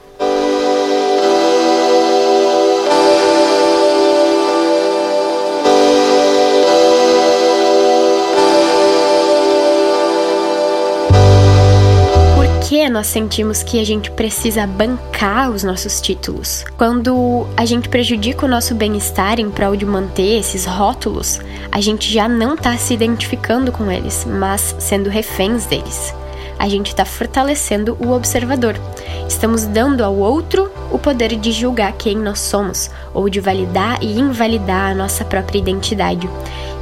Que 12.68 12.86
nós 12.90 13.06
sentimos 13.06 13.62
que 13.62 13.80
a 13.80 13.84
gente 13.84 14.10
precisa 14.10 14.66
bancar 14.66 15.50
os 15.50 15.64
nossos 15.64 16.02
títulos? 16.02 16.66
Quando 16.76 17.46
a 17.56 17.64
gente 17.64 17.88
prejudica 17.88 18.44
o 18.44 18.48
nosso 18.48 18.74
bem-estar 18.74 19.40
em 19.40 19.50
prol 19.50 19.74
de 19.74 19.86
manter 19.86 20.38
esses 20.38 20.66
rótulos, 20.66 21.40
a 21.72 21.80
gente 21.80 22.12
já 22.12 22.28
não 22.28 22.52
está 22.52 22.76
se 22.76 22.92
identificando 22.92 23.72
com 23.72 23.90
eles, 23.90 24.26
mas 24.26 24.76
sendo 24.78 25.08
reféns 25.08 25.64
deles. 25.64 26.14
A 26.58 26.68
gente 26.68 26.88
está 26.88 27.06
fortalecendo 27.06 27.96
o 27.98 28.10
observador. 28.10 28.78
Estamos 29.26 29.64
dando 29.64 30.04
ao 30.04 30.14
outro 30.14 30.70
o 30.92 30.98
poder 30.98 31.36
de 31.36 31.52
julgar 31.52 31.92
quem 31.92 32.18
nós 32.18 32.38
somos, 32.38 32.90
ou 33.14 33.30
de 33.30 33.40
validar 33.40 33.96
e 34.02 34.18
invalidar 34.18 34.90
a 34.90 34.94
nossa 34.94 35.24
própria 35.24 35.58
identidade. 35.58 36.28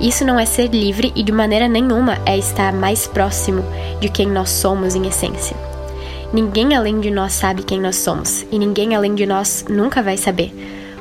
Isso 0.01 0.25
não 0.25 0.37
é 0.37 0.47
ser 0.47 0.67
livre 0.67 1.13
e 1.15 1.23
de 1.23 1.31
maneira 1.31 1.69
nenhuma 1.69 2.19
é 2.27 2.37
estar 2.37 2.73
mais 2.73 3.07
próximo 3.07 3.63
de 4.01 4.09
quem 4.09 4.27
nós 4.27 4.51
somos 4.51 4.97
em 4.97 5.07
essência. 5.07 5.66
Ninguém 6.37 6.77
além 6.77 7.01
de 7.01 7.11
nós 7.11 7.33
sabe 7.33 7.63
quem 7.63 7.81
nós 7.81 7.97
somos 7.97 8.45
e 8.53 8.59
ninguém 8.59 8.95
além 8.95 9.15
de 9.15 9.25
nós 9.25 9.65
nunca 9.71 10.03
vai 10.03 10.19
saber. 10.19 10.53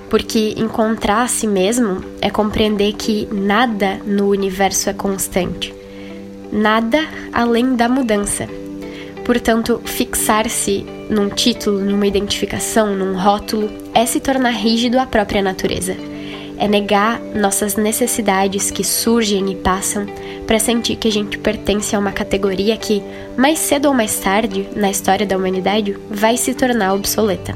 Porque 0.09 0.53
encontrar 0.55 1.23
a 1.23 1.27
si 1.27 1.45
mesmo 1.45 2.01
é 2.21 2.29
compreender 2.29 2.93
que 2.93 3.27
nada 3.29 3.99
no 4.05 4.29
universo 4.29 4.89
é 4.89 4.93
constante. 4.93 5.75
Nada 6.53 7.05
além 7.33 7.75
da 7.75 7.89
mudança. 7.89 8.47
Portanto, 9.25 9.81
fixar-se 9.83 10.85
num 11.09 11.27
título, 11.27 11.81
numa 11.81 12.07
identificação, 12.07 12.95
num 12.95 13.17
rótulo, 13.17 13.69
é 13.93 14.05
se 14.05 14.21
tornar 14.21 14.51
rígido 14.51 14.97
à 14.97 15.05
própria 15.05 15.41
natureza 15.41 15.97
é 16.57 16.67
negar 16.67 17.19
nossas 17.19 17.75
necessidades 17.75 18.71
que 18.71 18.83
surgem 18.83 19.51
e 19.51 19.55
passam 19.55 20.05
para 20.45 20.59
sentir 20.59 20.95
que 20.95 21.07
a 21.07 21.11
gente 21.11 21.37
pertence 21.37 21.95
a 21.95 21.99
uma 21.99 22.11
categoria 22.11 22.77
que, 22.77 23.01
mais 23.37 23.59
cedo 23.59 23.87
ou 23.87 23.93
mais 23.93 24.19
tarde, 24.19 24.67
na 24.75 24.89
história 24.89 25.25
da 25.25 25.37
humanidade, 25.37 25.97
vai 26.09 26.37
se 26.37 26.53
tornar 26.53 26.93
obsoleta. 26.93 27.53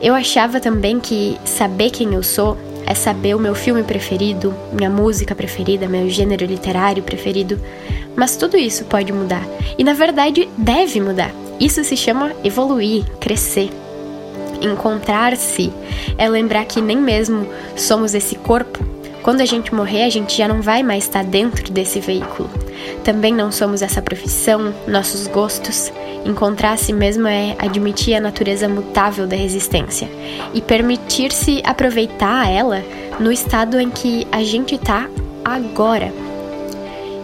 Eu 0.00 0.14
achava 0.14 0.58
também 0.58 0.98
que 0.98 1.38
saber 1.44 1.90
quem 1.90 2.14
eu 2.14 2.22
sou 2.22 2.56
é 2.84 2.94
saber 2.94 3.36
o 3.36 3.38
meu 3.38 3.54
filme 3.54 3.82
preferido, 3.84 4.52
minha 4.72 4.90
música 4.90 5.34
preferida, 5.34 5.88
meu 5.88 6.08
gênero 6.08 6.44
literário 6.44 7.02
preferido, 7.02 7.58
mas 8.16 8.36
tudo 8.36 8.56
isso 8.56 8.84
pode 8.84 9.12
mudar 9.12 9.46
e 9.78 9.84
na 9.84 9.94
verdade 9.94 10.48
deve 10.58 11.00
mudar. 11.00 11.30
Isso 11.60 11.84
se 11.84 11.96
chama 11.96 12.32
evoluir, 12.42 13.04
crescer. 13.20 13.70
Encontrar-se 14.62 15.72
é 16.16 16.28
lembrar 16.28 16.64
que 16.64 16.80
nem 16.80 16.96
mesmo 16.96 17.46
somos 17.76 18.14
esse 18.14 18.36
corpo. 18.36 18.78
Quando 19.22 19.40
a 19.40 19.44
gente 19.44 19.74
morrer, 19.74 20.04
a 20.04 20.10
gente 20.10 20.36
já 20.36 20.48
não 20.48 20.60
vai 20.60 20.82
mais 20.82 21.04
estar 21.04 21.24
dentro 21.24 21.72
desse 21.72 22.00
veículo. 22.00 22.50
Também 23.04 23.32
não 23.32 23.52
somos 23.52 23.82
essa 23.82 24.02
profissão, 24.02 24.74
nossos 24.86 25.26
gostos. 25.26 25.92
Encontrar 26.24 26.76
se 26.76 26.92
mesmo 26.92 27.28
é 27.28 27.56
admitir 27.58 28.14
a 28.14 28.20
natureza 28.20 28.68
mutável 28.68 29.26
da 29.26 29.36
existência 29.36 30.08
e 30.54 30.60
permitir-se 30.60 31.60
aproveitar 31.64 32.48
ela 32.50 32.82
no 33.18 33.30
estado 33.30 33.80
em 33.80 33.90
que 33.90 34.26
a 34.30 34.42
gente 34.42 34.74
está 34.74 35.08
agora. 35.44 36.12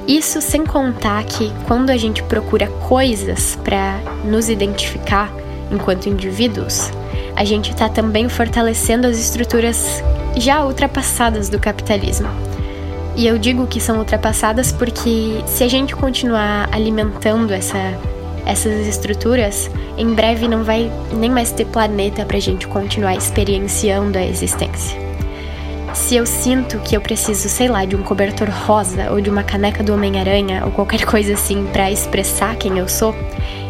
Isso 0.06 0.40
sem 0.40 0.64
contar 0.64 1.22
que 1.24 1.52
quando 1.66 1.90
a 1.90 1.96
gente 1.96 2.22
procura 2.22 2.66
coisas 2.88 3.58
para 3.62 4.00
nos 4.24 4.48
identificar 4.48 5.30
enquanto 5.70 6.08
indivíduos, 6.08 6.90
a 7.38 7.44
gente 7.44 7.70
está 7.70 7.88
também 7.88 8.28
fortalecendo 8.28 9.06
as 9.06 9.16
estruturas 9.16 10.02
já 10.36 10.64
ultrapassadas 10.64 11.48
do 11.48 11.56
capitalismo. 11.56 12.28
E 13.14 13.28
eu 13.28 13.38
digo 13.38 13.64
que 13.64 13.80
são 13.80 13.98
ultrapassadas 13.98 14.72
porque 14.72 15.40
se 15.46 15.62
a 15.62 15.68
gente 15.68 15.94
continuar 15.94 16.68
alimentando 16.72 17.52
essa, 17.54 17.96
essas 18.44 18.84
estruturas, 18.88 19.70
em 19.96 20.12
breve 20.14 20.48
não 20.48 20.64
vai 20.64 20.90
nem 21.12 21.30
mais 21.30 21.52
ter 21.52 21.64
planeta 21.66 22.24
para 22.24 22.38
a 22.38 22.40
gente 22.40 22.66
continuar 22.66 23.14
experienciando 23.14 24.18
a 24.18 24.24
existência. 24.24 24.98
Se 25.94 26.16
eu 26.16 26.26
sinto 26.26 26.80
que 26.80 26.96
eu 26.96 27.00
preciso, 27.00 27.48
sei 27.48 27.68
lá, 27.68 27.84
de 27.84 27.94
um 27.94 28.02
cobertor 28.02 28.48
rosa 28.50 29.12
ou 29.12 29.20
de 29.20 29.30
uma 29.30 29.44
caneca 29.44 29.84
do 29.84 29.94
Homem-Aranha 29.94 30.64
ou 30.64 30.72
qualquer 30.72 31.04
coisa 31.06 31.34
assim 31.34 31.68
para 31.72 31.88
expressar 31.88 32.56
quem 32.56 32.78
eu 32.78 32.88
sou, 32.88 33.14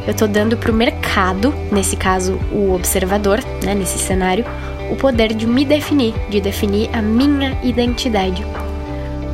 eu 0.08 0.14
tô 0.14 0.26
dando 0.26 0.56
pro 0.56 0.72
mercado, 0.72 1.52
nesse 1.70 1.94
caso 1.94 2.40
o 2.50 2.72
observador, 2.72 3.44
né, 3.62 3.74
nesse 3.74 3.98
cenário, 3.98 4.42
o 4.90 4.96
poder 4.96 5.34
de 5.34 5.46
me 5.46 5.66
definir, 5.66 6.14
de 6.30 6.40
definir 6.40 6.88
a 6.94 7.02
minha 7.02 7.60
identidade. 7.62 8.42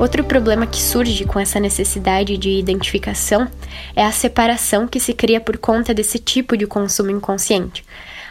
Outro 0.01 0.25
problema 0.25 0.67
que 0.67 0.83
surge 0.83 1.25
com 1.27 1.39
essa 1.39 1.61
necessidade 1.61 2.37
de 2.37 2.51
identificação 2.51 3.47
é 3.95 4.05
a 4.05 4.11
separação 4.11 4.89
que 4.89 4.99
se 4.99 5.15
cria 5.15 5.41
por 5.41 5.59
conta 5.59 5.95
desse 5.95 6.19
tipo 6.19 6.57
de 6.57 6.67
consumo 6.67 7.13
inconsciente. 7.13 7.85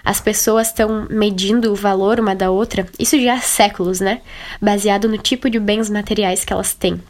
As 0.03 0.19
pessoas 0.19 0.67
estão 0.67 1.07
medindo 1.09 1.71
o 1.71 1.75
valor 1.75 2.19
uma 2.19 2.35
da 2.35 2.51
outra, 2.51 2.85
isso 2.99 3.17
já 3.21 3.35
há 3.35 3.39
séculos, 3.39 4.01
né? 4.01 4.19
Baseado 4.61 5.07
no 5.07 5.17
tipo 5.17 5.49
de 5.49 5.61
bens 5.61 5.89
materiais 5.89 6.43
que 6.43 6.51
elas 6.51 6.73
têm. 6.73 7.01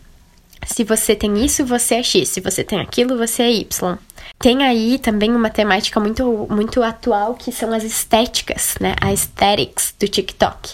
Se 0.68 0.84
você 0.84 1.16
tem 1.16 1.44
isso, 1.44 1.66
você 1.66 1.96
é 1.96 2.04
X. 2.04 2.30
Se 2.30 2.40
você 2.40 2.64
tem 2.64 2.80
aquilo, 2.80 3.18
você 3.18 3.44
é 3.44 3.52
Y. 3.52 3.98
Tem 4.44 4.62
aí 4.62 5.00
também 5.00 5.34
uma 5.34 5.50
temática 5.50 6.02
muito, 6.02 6.46
muito 6.50 6.84
atual 6.84 7.34
que 7.34 7.50
são 7.50 7.72
as 7.72 7.82
estéticas, 7.82 8.76
né? 8.78 8.94
A 9.00 9.08
aesthetics 9.08 9.96
do 9.98 10.06
TikTok. 10.06 10.74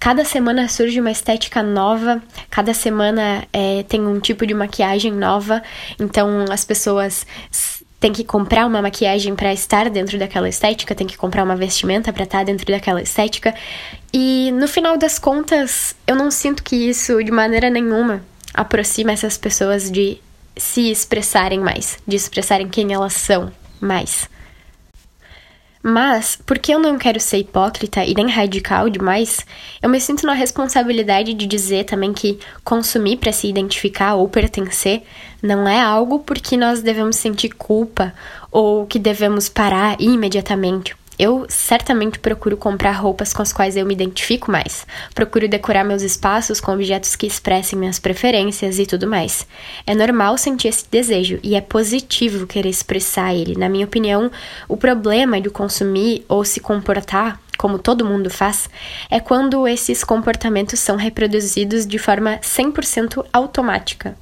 Cada 0.00 0.24
semana 0.24 0.66
surge 0.66 0.98
uma 0.98 1.10
estética 1.10 1.62
nova, 1.62 2.22
cada 2.48 2.72
semana 2.72 3.46
é, 3.52 3.82
tem 3.82 4.00
um 4.00 4.18
tipo 4.18 4.46
de 4.46 4.54
maquiagem 4.54 5.12
nova, 5.12 5.62
então 6.00 6.46
as 6.50 6.64
pessoas 6.64 7.26
têm 8.00 8.14
que 8.14 8.24
comprar 8.24 8.64
uma 8.64 8.80
maquiagem 8.80 9.36
para 9.36 9.52
estar 9.52 9.90
dentro 9.90 10.18
daquela 10.18 10.48
estética, 10.48 10.94
tem 10.94 11.06
que 11.06 11.18
comprar 11.18 11.44
uma 11.44 11.54
vestimenta 11.54 12.14
para 12.14 12.24
estar 12.24 12.46
dentro 12.46 12.64
daquela 12.64 13.02
estética. 13.02 13.54
E 14.10 14.50
no 14.52 14.66
final 14.66 14.96
das 14.96 15.18
contas, 15.18 15.94
eu 16.06 16.16
não 16.16 16.30
sinto 16.30 16.62
que 16.62 16.76
isso 16.76 17.22
de 17.22 17.30
maneira 17.30 17.68
nenhuma 17.68 18.24
aproxima 18.54 19.12
essas 19.12 19.36
pessoas 19.36 19.90
de 19.90 20.18
se 20.56 20.90
expressarem 20.90 21.60
mais, 21.60 21.98
de 22.06 22.16
expressarem 22.16 22.68
quem 22.68 22.92
elas 22.92 23.14
são 23.14 23.50
mais. 23.80 24.30
Mas, 25.82 26.38
porque 26.46 26.72
eu 26.72 26.78
não 26.78 26.96
quero 26.96 27.18
ser 27.18 27.38
hipócrita 27.38 28.04
e 28.04 28.14
nem 28.14 28.30
radical 28.30 28.88
demais, 28.88 29.44
eu 29.82 29.88
me 29.88 30.00
sinto 30.00 30.24
na 30.24 30.32
responsabilidade 30.32 31.34
de 31.34 31.44
dizer 31.44 31.84
também 31.84 32.12
que 32.12 32.38
consumir 32.62 33.16
para 33.16 33.32
se 33.32 33.48
identificar 33.48 34.14
ou 34.14 34.28
pertencer 34.28 35.02
não 35.42 35.66
é 35.66 35.80
algo 35.80 36.20
porque 36.20 36.56
nós 36.56 36.82
devemos 36.82 37.16
sentir 37.16 37.48
culpa 37.50 38.14
ou 38.50 38.86
que 38.86 38.98
devemos 38.98 39.48
parar 39.48 40.00
imediatamente. 40.00 40.94
Eu 41.22 41.46
certamente 41.48 42.18
procuro 42.18 42.56
comprar 42.56 42.90
roupas 42.90 43.32
com 43.32 43.42
as 43.42 43.52
quais 43.52 43.76
eu 43.76 43.86
me 43.86 43.94
identifico 43.94 44.50
mais. 44.50 44.84
Procuro 45.14 45.46
decorar 45.46 45.84
meus 45.84 46.02
espaços 46.02 46.60
com 46.60 46.72
objetos 46.72 47.14
que 47.14 47.28
expressem 47.28 47.78
minhas 47.78 48.00
preferências 48.00 48.80
e 48.80 48.86
tudo 48.86 49.06
mais. 49.06 49.46
É 49.86 49.94
normal 49.94 50.36
sentir 50.36 50.66
esse 50.66 50.84
desejo 50.90 51.38
e 51.40 51.54
é 51.54 51.60
positivo 51.60 52.44
querer 52.44 52.68
expressar 52.68 53.32
ele. 53.32 53.56
Na 53.56 53.68
minha 53.68 53.86
opinião, 53.86 54.32
o 54.66 54.76
problema 54.76 55.40
de 55.40 55.48
consumir 55.48 56.24
ou 56.28 56.44
se 56.44 56.58
comportar 56.58 57.38
como 57.56 57.78
todo 57.78 58.04
mundo 58.04 58.28
faz, 58.28 58.68
é 59.08 59.20
quando 59.20 59.68
esses 59.68 60.02
comportamentos 60.02 60.80
são 60.80 60.96
reproduzidos 60.96 61.86
de 61.86 61.96
forma 61.96 62.38
100% 62.38 63.24
automática. 63.32 64.16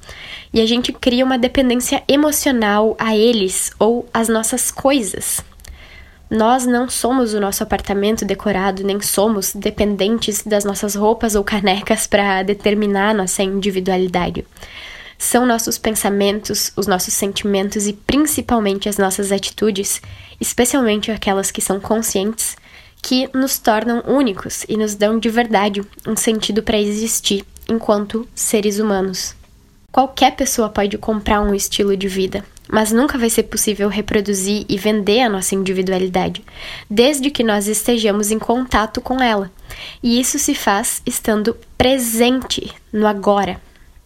E 0.53 0.61
a 0.61 0.65
gente 0.67 0.93
cria 0.93 1.25
uma 1.25 1.39
dependência 1.39 2.03
emocional 2.07 2.95
a 2.99 3.17
eles 3.17 3.71
ou 3.79 4.07
às 4.13 4.27
nossas 4.27 4.69
coisas. 4.69 5.43
Nós 6.31 6.65
não 6.65 6.87
somos 6.87 7.33
o 7.33 7.41
nosso 7.41 7.61
apartamento 7.61 8.23
decorado, 8.23 8.85
nem 8.85 9.01
somos 9.01 9.53
dependentes 9.53 10.43
das 10.43 10.63
nossas 10.63 10.95
roupas 10.95 11.35
ou 11.35 11.43
canecas 11.43 12.07
para 12.07 12.41
determinar 12.41 13.13
nossa 13.13 13.43
individualidade. 13.43 14.47
São 15.17 15.45
nossos 15.45 15.77
pensamentos, 15.77 16.71
os 16.77 16.87
nossos 16.87 17.13
sentimentos 17.13 17.85
e 17.85 17.91
principalmente 17.91 18.87
as 18.87 18.97
nossas 18.97 19.29
atitudes, 19.29 20.01
especialmente 20.39 21.11
aquelas 21.11 21.51
que 21.51 21.59
são 21.59 21.81
conscientes, 21.81 22.55
que 23.01 23.29
nos 23.33 23.59
tornam 23.59 24.01
únicos 24.07 24.63
e 24.69 24.77
nos 24.77 24.95
dão 24.95 25.19
de 25.19 25.27
verdade 25.27 25.81
um 26.07 26.15
sentido 26.15 26.63
para 26.63 26.79
existir 26.79 27.45
enquanto 27.67 28.25
seres 28.33 28.79
humanos. 28.79 29.35
Qualquer 29.91 30.35
pessoa 30.35 30.69
pode 30.69 30.97
comprar 30.97 31.41
um 31.41 31.53
estilo 31.53 31.97
de 31.97 32.07
vida, 32.07 32.45
mas 32.69 32.93
nunca 32.93 33.17
vai 33.17 33.29
ser 33.29 33.43
possível 33.43 33.89
reproduzir 33.89 34.65
e 34.69 34.77
vender 34.77 35.19
a 35.19 35.29
nossa 35.29 35.53
individualidade, 35.53 36.41
desde 36.89 37.29
que 37.29 37.43
nós 37.43 37.67
estejamos 37.67 38.31
em 38.31 38.39
contato 38.39 39.01
com 39.01 39.21
ela. 39.21 39.51
E 40.01 40.19
isso 40.19 40.39
se 40.39 40.55
faz 40.55 41.01
estando 41.05 41.57
presente 41.77 42.73
no 42.93 43.05
agora. 43.05 43.59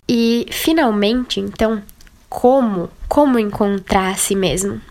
E 0.09 0.47
finalmente, 0.49 1.39
então, 1.39 1.83
como? 2.27 2.89
Como 3.07 3.37
encontrar 3.37 4.11
a 4.11 4.15
si 4.15 4.35
mesmo? 4.35 4.81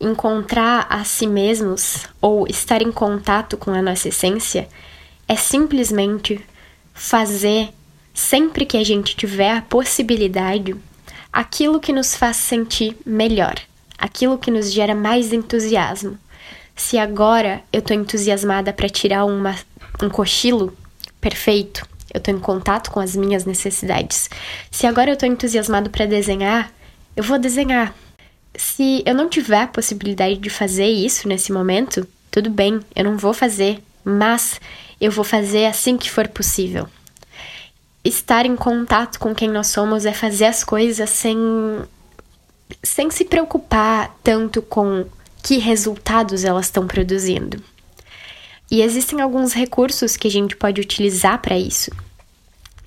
Encontrar 0.00 0.86
a 0.88 1.04
si 1.04 1.26
mesmos 1.26 2.06
ou 2.20 2.46
estar 2.46 2.82
em 2.82 2.92
contato 2.92 3.56
com 3.56 3.70
a 3.72 3.82
nossa 3.82 4.08
essência 4.08 4.68
é 5.26 5.36
simplesmente 5.36 6.40
fazer, 6.94 7.68
sempre 8.14 8.64
que 8.64 8.76
a 8.76 8.84
gente 8.84 9.14
tiver 9.14 9.50
a 9.50 9.62
possibilidade, 9.62 10.74
aquilo 11.32 11.80
que 11.80 11.92
nos 11.92 12.16
faz 12.16 12.36
sentir 12.36 12.96
melhor, 13.04 13.54
aquilo 13.98 14.38
que 14.38 14.50
nos 14.50 14.72
gera 14.72 14.94
mais 14.94 15.32
entusiasmo. 15.32 16.18
Se 16.74 16.96
agora 16.96 17.62
eu 17.72 17.80
estou 17.80 17.96
entusiasmada 17.96 18.72
para 18.72 18.88
tirar 18.88 19.24
uma, 19.24 19.56
um 20.02 20.08
cochilo, 20.08 20.76
perfeito, 21.20 21.86
eu 22.12 22.18
estou 22.18 22.32
em 22.32 22.38
contato 22.38 22.90
com 22.90 23.00
as 23.00 23.14
minhas 23.14 23.44
necessidades. 23.44 24.30
Se 24.70 24.86
agora 24.86 25.10
eu 25.10 25.14
estou 25.14 25.28
entusiasmado 25.28 25.90
para 25.90 26.06
desenhar, 26.06 26.72
eu 27.14 27.22
vou 27.22 27.38
desenhar, 27.38 27.94
se 28.56 29.02
eu 29.06 29.14
não 29.14 29.28
tiver 29.28 29.62
a 29.62 29.68
possibilidade 29.68 30.36
de 30.36 30.50
fazer 30.50 30.86
isso 30.86 31.28
nesse 31.28 31.52
momento, 31.52 32.06
tudo 32.30 32.50
bem, 32.50 32.80
eu 32.94 33.04
não 33.04 33.16
vou 33.16 33.32
fazer, 33.32 33.82
mas 34.04 34.60
eu 35.00 35.10
vou 35.10 35.24
fazer 35.24 35.66
assim 35.66 35.96
que 35.96 36.10
for 36.10 36.28
possível. 36.28 36.88
Estar 38.04 38.46
em 38.46 38.56
contato 38.56 39.18
com 39.18 39.34
quem 39.34 39.48
nós 39.48 39.68
somos 39.68 40.06
é 40.06 40.12
fazer 40.12 40.46
as 40.46 40.64
coisas 40.64 41.10
sem 41.10 41.36
sem 42.82 43.10
se 43.10 43.24
preocupar 43.24 44.14
tanto 44.22 44.60
com 44.60 45.06
que 45.42 45.56
resultados 45.56 46.44
elas 46.44 46.66
estão 46.66 46.86
produzindo. 46.86 47.62
E 48.70 48.82
existem 48.82 49.20
alguns 49.20 49.54
recursos 49.54 50.16
que 50.16 50.28
a 50.28 50.30
gente 50.30 50.54
pode 50.54 50.80
utilizar 50.80 51.40
para 51.40 51.58
isso. 51.58 51.90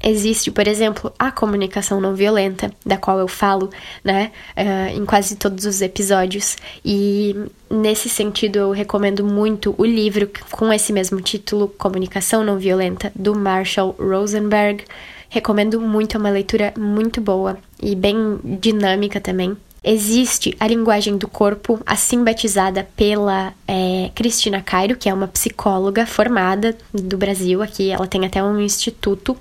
Existe, 0.04 0.50
por 0.50 0.68
exemplo, 0.68 1.14
a 1.18 1.32
comunicação 1.32 2.02
não 2.02 2.16
violenta, 2.16 2.72
da 2.86 2.98
qual 2.98 3.20
eu 3.20 3.28
falo, 3.28 3.70
né, 4.04 4.32
uh, 4.58 4.98
em 4.98 5.06
quase 5.06 5.36
todos 5.36 5.66
os 5.66 5.82
episódios. 5.82 6.58
E 6.84 7.36
nesse 7.70 8.10
sentido, 8.10 8.58
eu 8.58 8.72
recomendo 8.72 9.24
muito 9.24 9.76
o 9.78 9.86
livro 9.86 10.30
com 10.50 10.74
esse 10.74 10.92
mesmo 10.92 11.22
título, 11.22 11.68
Comunicação 11.68 12.44
Não 12.44 12.58
Violenta, 12.58 13.12
do 13.16 13.36
Marshall 13.36 13.96
Rosenberg. 14.00 14.84
Recomendo 15.30 15.80
muito, 15.80 16.18
é 16.18 16.20
uma 16.20 16.30
leitura 16.30 16.74
muito 16.78 17.22
boa 17.22 17.58
e 17.82 17.96
bem 17.96 18.40
dinâmica 18.44 19.22
também. 19.22 19.56
Existe 19.84 20.56
a 20.60 20.68
linguagem 20.68 21.18
do 21.18 21.28
corpo, 21.28 21.80
assim 21.88 22.24
batizada 22.24 22.88
pela 22.96 23.52
é, 23.68 24.12
Cristina 24.14 24.62
Cairo, 24.62 24.96
que 24.96 25.10
é 25.10 25.14
uma 25.14 25.28
psicóloga 25.28 26.06
formada 26.06 26.78
do 26.94 27.18
Brasil 27.18 27.64
aqui. 27.64 27.90
Ela 27.90 28.06
tem 28.06 28.24
até 28.24 28.44
um 28.44 28.60
instituto 28.60 29.36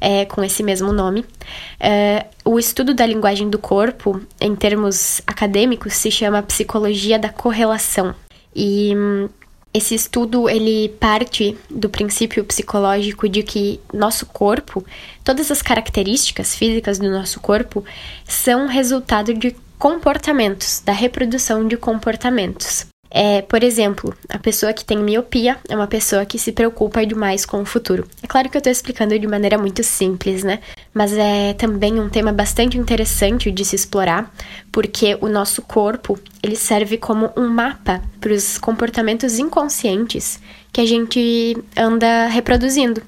é, 0.00 0.24
com 0.24 0.42
esse 0.44 0.62
mesmo 0.62 0.92
nome. 0.92 1.24
É, 1.78 2.26
o 2.44 2.58
estudo 2.58 2.94
da 2.94 3.06
linguagem 3.06 3.48
do 3.50 3.58
corpo, 3.58 4.20
em 4.40 4.54
termos 4.54 5.20
acadêmicos, 5.26 5.94
se 5.94 6.10
chama 6.10 6.42
psicologia 6.42 7.18
da 7.18 7.28
correlação. 7.28 8.14
E 8.54 8.94
hum, 8.96 9.28
Esse 9.76 9.94
estudo 9.94 10.48
ele 10.48 10.88
parte 10.98 11.54
do 11.68 11.90
princípio 11.90 12.42
psicológico 12.44 13.28
de 13.28 13.42
que 13.42 13.78
nosso 13.92 14.24
corpo, 14.24 14.82
todas 15.22 15.50
as 15.50 15.60
características 15.60 16.56
físicas 16.56 16.98
do 16.98 17.10
nosso 17.10 17.40
corpo 17.40 17.84
são 18.26 18.66
resultado 18.66 19.34
de 19.34 19.54
comportamentos, 19.78 20.80
da 20.82 20.92
reprodução 20.92 21.68
de 21.68 21.76
comportamentos. 21.76 22.86
É, 23.18 23.40
por 23.40 23.64
exemplo, 23.64 24.14
a 24.28 24.38
pessoa 24.38 24.74
que 24.74 24.84
tem 24.84 24.98
miopia 24.98 25.56
é 25.70 25.74
uma 25.74 25.86
pessoa 25.86 26.26
que 26.26 26.38
se 26.38 26.52
preocupa 26.52 27.06
demais 27.06 27.46
com 27.46 27.62
o 27.62 27.64
futuro. 27.64 28.06
É 28.22 28.26
claro 28.26 28.50
que 28.50 28.58
eu 28.58 28.58
estou 28.58 28.70
explicando 28.70 29.18
de 29.18 29.26
maneira 29.26 29.56
muito 29.56 29.82
simples, 29.82 30.44
né? 30.44 30.58
Mas 30.92 31.14
é 31.14 31.54
também 31.54 31.98
um 31.98 32.10
tema 32.10 32.30
bastante 32.30 32.76
interessante 32.76 33.50
de 33.50 33.64
se 33.64 33.74
explorar, 33.74 34.30
porque 34.70 35.16
o 35.22 35.28
nosso 35.28 35.62
corpo 35.62 36.18
ele 36.42 36.56
serve 36.56 36.98
como 36.98 37.30
um 37.34 37.48
mapa 37.48 38.02
para 38.20 38.34
os 38.34 38.58
comportamentos 38.58 39.38
inconscientes 39.38 40.38
que 40.70 40.82
a 40.82 40.86
gente 40.86 41.56
anda 41.74 42.26
reproduzindo. 42.26 43.02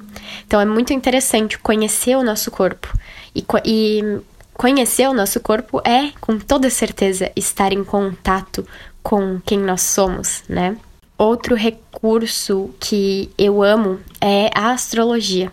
Então 0.47 0.59
é 0.59 0.65
muito 0.65 0.95
interessante 0.95 1.59
conhecer 1.59 2.17
o 2.17 2.25
nosso 2.25 2.51
corpo 2.51 2.89
e, 3.35 3.45
e 3.63 4.21
conhecer 4.55 5.09
o 5.09 5.13
nosso 5.15 5.39
corpo 5.39 5.81
é, 5.85 6.13
com 6.21 6.37
toda 6.37 6.69
certeza, 6.69 7.31
estar 7.37 7.73
em 7.73 7.85
contato 7.85 8.67
com 9.03 9.41
quem 9.45 9.59
nós 9.59 9.83
somos, 9.83 10.43
né? 10.49 10.77
Outro 11.17 11.57
recurso 11.57 12.71
que 12.79 13.31
eu 13.37 13.63
amo 13.63 13.99
é 14.21 14.51
a 14.55 14.71
astrologia. 14.71 15.51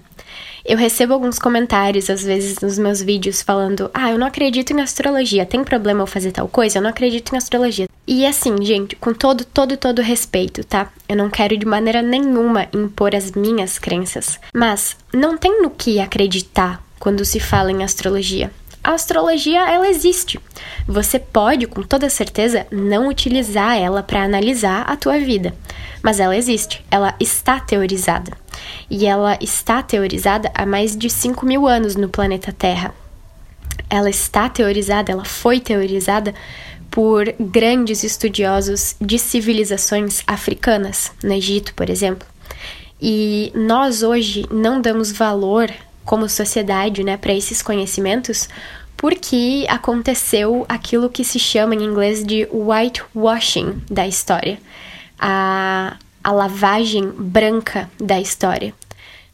Eu 0.64 0.78
recebo 0.78 1.14
alguns 1.14 1.38
comentários, 1.38 2.10
às 2.10 2.24
vezes, 2.24 2.60
nos 2.60 2.78
meus 2.80 3.02
vídeos 3.02 3.42
falando: 3.42 3.90
Ah, 3.94 4.12
eu 4.12 4.18
não 4.18 4.26
acredito 4.26 4.74
em 4.74 4.82
astrologia, 4.82 5.46
tem 5.46 5.64
problema 5.64 6.02
eu 6.02 6.08
fazer 6.08 6.32
tal 6.32 6.48
coisa? 6.48 6.80
Eu 6.80 6.82
não 6.82 6.90
acredito 6.90 7.34
em 7.34 7.38
astrologia. 7.38 7.88
E 8.08 8.26
assim, 8.26 8.64
gente, 8.64 8.96
com 8.96 9.14
todo, 9.14 9.46
todo, 9.46 9.78
todo 9.78 10.02
respeito, 10.02 10.64
tá? 10.64 10.92
Eu 11.08 11.16
não 11.16 11.30
quero 11.30 11.56
de 11.56 11.66
maneira 11.66 12.02
nenhuma 12.02 12.68
impor 12.74 13.16
as 13.16 13.32
minhas 13.32 13.78
crenças. 13.78 14.40
Mas 14.54 14.98
não 15.14 15.38
tem 15.38 15.62
no 15.62 15.70
que 15.70 16.00
acreditar 16.00 16.84
quando 17.00 17.26
se 17.26 17.40
fala 17.40 17.72
em 17.72 17.84
astrologia 17.84 18.52
a 18.86 18.94
astrologia 18.94 19.68
ela 19.68 19.90
existe. 19.90 20.40
Você 20.88 21.18
pode, 21.18 21.66
com 21.66 21.82
toda 21.82 22.08
certeza, 22.08 22.68
não 22.72 23.08
utilizar 23.08 23.76
ela 23.76 24.04
para 24.04 24.24
analisar 24.24 24.84
a 24.84 24.96
tua 24.96 25.18
vida, 25.18 25.56
mas 26.04 26.20
ela 26.20 26.38
existe, 26.38 26.86
ela 26.92 27.16
está 27.20 27.60
teorizada. 27.60 28.32
E 28.88 29.08
ela 29.08 29.40
está 29.42 29.82
teorizada 29.82 30.52
há 30.54 30.68
mais 30.68 30.96
de 30.96 31.10
5 31.10 31.44
mil 31.48 31.68
anos 31.68 31.96
no 31.96 32.08
planeta 32.08 32.54
Terra. 32.54 32.94
Ela 33.90 34.10
está 34.10 34.48
teorizada, 34.50 35.12
ela 35.12 35.26
foi 35.26 35.60
teorizada 35.60 36.36
por 36.92 37.34
grandes 37.40 38.04
estudiosos 38.04 38.96
de 39.02 39.18
civilizações 39.18 40.22
africanas, 40.28 41.12
no 41.24 41.34
Egito, 41.34 41.74
por 41.74 41.90
exemplo. 41.90 42.28
E 43.02 43.52
nós 43.56 44.04
hoje 44.04 44.46
não 44.52 44.80
damos 44.80 45.12
valor 45.12 45.74
como 46.06 46.30
sociedade, 46.30 47.04
né, 47.04 47.18
para 47.18 47.34
esses 47.34 47.62
conhecimentos, 47.62 48.48
porque 48.96 49.66
aconteceu 49.68 50.66
aquilo 50.70 51.10
que 51.10 51.24
se 51.24 51.40
chama 51.40 51.76
em 51.76 51.84
inglês 51.84 52.24
de 52.24 52.48
whitewashing 52.52 53.82
da 53.90 54.08
história, 54.08 54.58
a, 55.20 55.98
a 56.24 56.32
lavagem 56.32 57.08
branca 57.10 57.90
da 58.00 58.20
história. 58.20 58.74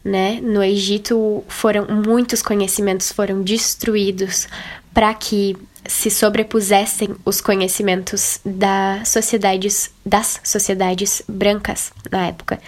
Né? 0.03 0.39
No 0.41 0.63
Egito 0.63 1.43
foram 1.47 1.85
muitos 1.85 2.41
conhecimentos 2.41 3.11
foram 3.11 3.43
destruídos 3.43 4.47
para 4.91 5.13
que 5.13 5.55
se 5.85 6.09
sobrepusessem 6.09 7.15
os 7.25 7.41
conhecimentos 7.41 8.39
das 8.45 9.09
sociedades, 9.09 9.91
das 10.05 10.39
sociedades 10.43 11.21
brancas 11.27 11.91
na 12.11 12.27
época. 12.27 12.59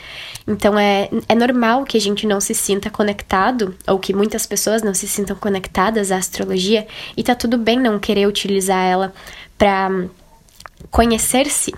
Então 0.48 0.78
é, 0.78 1.10
é 1.30 1.36
normal 1.36 1.84
que 1.84 1.98
a 1.98 2.02
gente 2.02 2.26
não 2.26 2.42
se 2.42 2.54
sinta 2.54 2.90
conectado, 2.90 3.76
ou 3.88 4.00
que 4.00 4.14
muitas 4.14 4.46
pessoas 4.46 4.82
não 4.82 4.94
se 4.94 5.08
sintam 5.08 5.36
conectadas 5.36 6.12
à 6.12 6.18
astrologia, 6.18 6.88
e 7.16 7.24
tá 7.24 7.36
tudo 7.36 7.58
bem 7.58 7.80
não 7.80 8.00
querer 8.00 8.28
utilizar 8.28 8.84
ela 8.84 9.14
para 9.58 9.90
conhecer-se, 10.90 11.74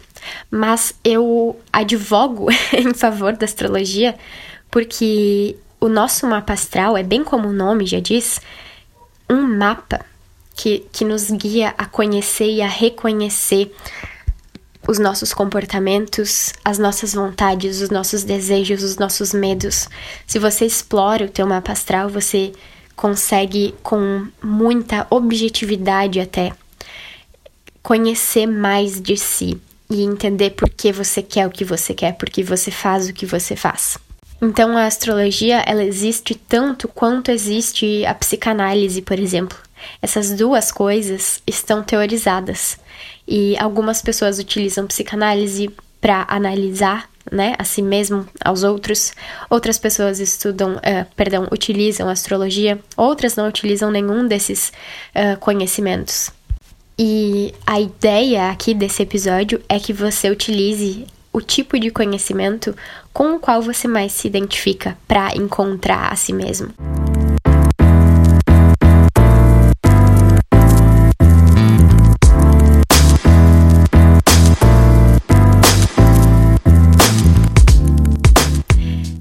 mas 0.49 0.95
eu 1.03 1.59
advogo 1.71 2.47
em 2.73 2.93
favor 2.93 3.33
da 3.33 3.45
astrologia 3.45 4.15
porque 4.71 5.55
o 5.79 5.87
nosso 5.87 6.25
mapa 6.27 6.53
astral 6.53 6.97
é 6.97 7.03
bem 7.03 7.23
como 7.23 7.47
o 7.47 7.53
nome 7.53 7.85
já 7.85 7.99
diz, 7.99 8.41
um 9.29 9.41
mapa 9.41 10.05
que, 10.55 10.85
que 10.91 11.03
nos 11.03 11.29
guia 11.29 11.73
a 11.77 11.85
conhecer 11.85 12.49
e 12.49 12.61
a 12.61 12.67
reconhecer 12.67 13.71
os 14.87 14.99
nossos 14.99 15.33
comportamentos, 15.33 16.53
as 16.63 16.77
nossas 16.77 17.13
vontades, 17.13 17.81
os 17.81 17.89
nossos 17.89 18.23
desejos, 18.23 18.83
os 18.83 18.97
nossos 18.97 19.33
medos. 19.33 19.89
Se 20.27 20.39
você 20.39 20.65
explora 20.65 21.25
o 21.25 21.29
teu 21.29 21.47
mapa 21.47 21.71
astral, 21.71 22.09
você 22.09 22.53
consegue 22.95 23.73
com 23.83 24.27
muita 24.41 25.05
objetividade 25.09 26.19
até 26.19 26.53
conhecer 27.81 28.45
mais 28.45 29.01
de 29.01 29.17
si 29.17 29.59
e 29.89 30.03
entender 30.03 30.51
por 30.51 30.69
que 30.69 30.91
você 30.91 31.21
quer 31.21 31.45
o 31.45 31.51
que 31.51 31.65
você 31.65 31.93
quer, 31.93 32.13
por 32.13 32.29
que 32.29 32.43
você 32.43 32.71
faz 32.71 33.09
o 33.09 33.13
que 33.13 33.25
você 33.25 33.55
faz. 33.55 33.97
Então 34.41 34.77
a 34.77 34.85
astrologia, 34.85 35.63
ela 35.65 35.83
existe 35.83 36.35
tanto 36.35 36.87
quanto 36.87 37.31
existe 37.31 38.05
a 38.05 38.13
psicanálise, 38.13 39.01
por 39.01 39.19
exemplo. 39.19 39.57
Essas 40.01 40.31
duas 40.31 40.71
coisas 40.71 41.41
estão 41.45 41.83
teorizadas 41.83 42.77
e 43.27 43.57
algumas 43.57 44.01
pessoas 44.01 44.39
utilizam 44.39 44.87
psicanálise 44.87 45.69
para 45.99 46.25
analisar 46.29 47.09
né, 47.31 47.55
a 47.57 47.63
si 47.63 47.81
mesmo, 47.81 48.27
aos 48.43 48.63
outros. 48.63 49.13
Outras 49.49 49.79
pessoas 49.79 50.19
estudam, 50.19 50.75
uh, 50.75 51.05
perdão, 51.15 51.47
utilizam 51.51 52.07
astrologia, 52.07 52.79
outras 52.95 53.35
não 53.35 53.47
utilizam 53.47 53.89
nenhum 53.89 54.27
desses 54.27 54.71
uh, 55.15 55.37
conhecimentos. 55.39 56.31
E 56.97 57.53
a 57.65 57.79
ideia 57.79 58.49
aqui 58.49 58.73
desse 58.73 59.03
episódio 59.03 59.61
é 59.67 59.79
que 59.79 59.91
você 59.91 60.29
utilize 60.29 61.05
o 61.33 61.41
tipo 61.41 61.77
de 61.77 61.89
conhecimento 61.89 62.73
com 63.11 63.35
o 63.35 63.39
qual 63.39 63.61
você 63.61 63.87
mais 63.87 64.13
se 64.13 64.27
identifica 64.27 64.97
para 65.05 65.35
encontrar 65.35 66.11
a 66.11 66.15
si 66.15 66.31
mesmo. 66.31 66.73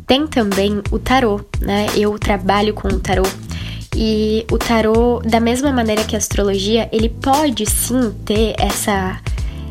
Tem 0.06 0.26
também 0.26 0.82
o 0.90 0.98
tarô, 0.98 1.40
né? 1.60 1.86
Eu 1.96 2.18
trabalho 2.18 2.74
com 2.74 2.88
o 2.88 3.00
tarô. 3.00 3.22
E 3.96 4.44
o 4.50 4.58
tarô, 4.58 5.20
da 5.24 5.40
mesma 5.40 5.72
maneira 5.72 6.04
que 6.04 6.14
a 6.14 6.18
astrologia, 6.18 6.88
ele 6.92 7.08
pode 7.08 7.64
sim 7.64 8.12
ter 8.24 8.54
essa, 8.58 9.20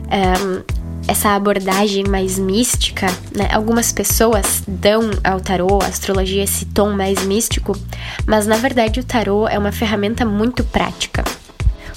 um, 0.10 0.64
essa 1.08 1.36
abordagem 1.36 2.06
mais 2.06 2.40
mística, 2.40 3.08
né? 3.36 3.50
Algumas 3.52 3.92
pessoas 3.92 4.64
dão 4.68 5.12
ao 5.24 5.40
tarô, 5.42 5.80
à 5.84 5.88
astrologia, 5.88 6.44
esse 6.44 6.66
tom 6.66 6.92
mais 6.92 7.24
místico, 7.26 7.78
mas 8.26 8.48
na 8.48 8.56
verdade 8.56 9.00
o 9.00 9.04
tarô 9.04 9.48
é 9.48 9.60
uma 9.60 9.72
ferramenta 9.72 10.26
muito 10.26 10.64
prática. 10.64 11.24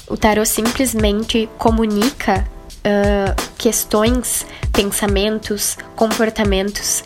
O 0.08 0.16
tarô 0.16 0.44
simplesmente 0.44 1.48
comunica 1.58 2.46
uh, 2.86 3.52
questões, 3.56 4.46
pensamentos, 4.72 5.76
comportamentos 5.94 7.02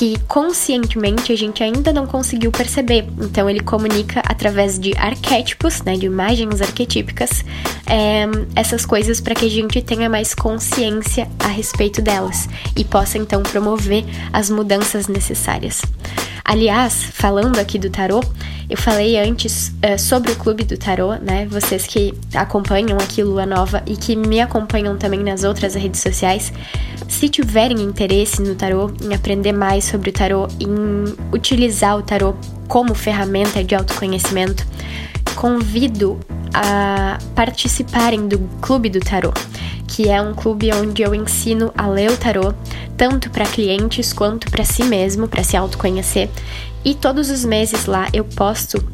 que 0.00 0.18
conscientemente 0.20 1.30
a 1.30 1.36
gente 1.36 1.62
ainda 1.62 1.92
não 1.92 2.06
conseguiu 2.06 2.50
perceber. 2.50 3.06
Então 3.20 3.50
ele 3.50 3.60
comunica 3.60 4.22
através 4.26 4.78
de 4.78 4.96
arquétipos, 4.96 5.82
né, 5.82 5.94
de 5.94 6.06
imagens 6.06 6.62
arquetípicas, 6.62 7.44
é, 7.84 8.24
essas 8.56 8.86
coisas 8.86 9.20
para 9.20 9.34
que 9.34 9.44
a 9.44 9.50
gente 9.50 9.82
tenha 9.82 10.08
mais 10.08 10.34
consciência 10.34 11.28
a 11.38 11.48
respeito 11.48 12.00
delas 12.00 12.48
e 12.74 12.82
possa 12.82 13.18
então 13.18 13.42
promover 13.42 14.06
as 14.32 14.48
mudanças 14.48 15.06
necessárias. 15.06 15.82
Aliás, 16.44 17.04
falando 17.04 17.58
aqui 17.58 17.78
do 17.78 17.90
tarô, 17.90 18.20
eu 18.68 18.76
falei 18.76 19.18
antes 19.18 19.68
uh, 19.68 19.98
sobre 19.98 20.30
o 20.30 20.36
Clube 20.36 20.62
do 20.62 20.76
Tarô, 20.76 21.14
né? 21.14 21.44
Vocês 21.50 21.86
que 21.86 22.14
acompanham 22.32 22.98
aqui 22.98 23.20
Lua 23.20 23.44
Nova 23.44 23.82
e 23.84 23.96
que 23.96 24.14
me 24.14 24.40
acompanham 24.40 24.96
também 24.96 25.24
nas 25.24 25.42
outras 25.42 25.74
redes 25.74 26.00
sociais, 26.00 26.52
se 27.08 27.28
tiverem 27.28 27.80
interesse 27.82 28.40
no 28.40 28.54
tarô, 28.54 28.92
em 29.02 29.12
aprender 29.12 29.52
mais 29.52 29.84
sobre 29.84 30.10
o 30.10 30.12
tarô, 30.12 30.46
em 30.60 31.04
utilizar 31.32 31.98
o 31.98 32.02
tarô 32.02 32.36
como 32.68 32.94
ferramenta 32.94 33.64
de 33.64 33.74
autoconhecimento, 33.74 34.64
convido 35.40 36.20
a 36.52 37.16
participarem 37.34 38.28
do 38.28 38.38
Clube 38.60 38.90
do 38.90 39.00
Tarô, 39.00 39.32
que 39.88 40.06
é 40.06 40.20
um 40.20 40.34
clube 40.34 40.70
onde 40.70 41.00
eu 41.00 41.14
ensino 41.14 41.72
a 41.74 41.88
ler 41.88 42.10
o 42.10 42.16
tarô, 42.18 42.52
tanto 42.94 43.30
para 43.30 43.46
clientes 43.46 44.12
quanto 44.12 44.50
para 44.50 44.66
si 44.66 44.84
mesmo, 44.84 45.26
para 45.26 45.42
se 45.42 45.56
autoconhecer. 45.56 46.28
E 46.84 46.94
todos 46.94 47.30
os 47.30 47.42
meses 47.42 47.86
lá 47.86 48.06
eu 48.12 48.22
posto 48.22 48.84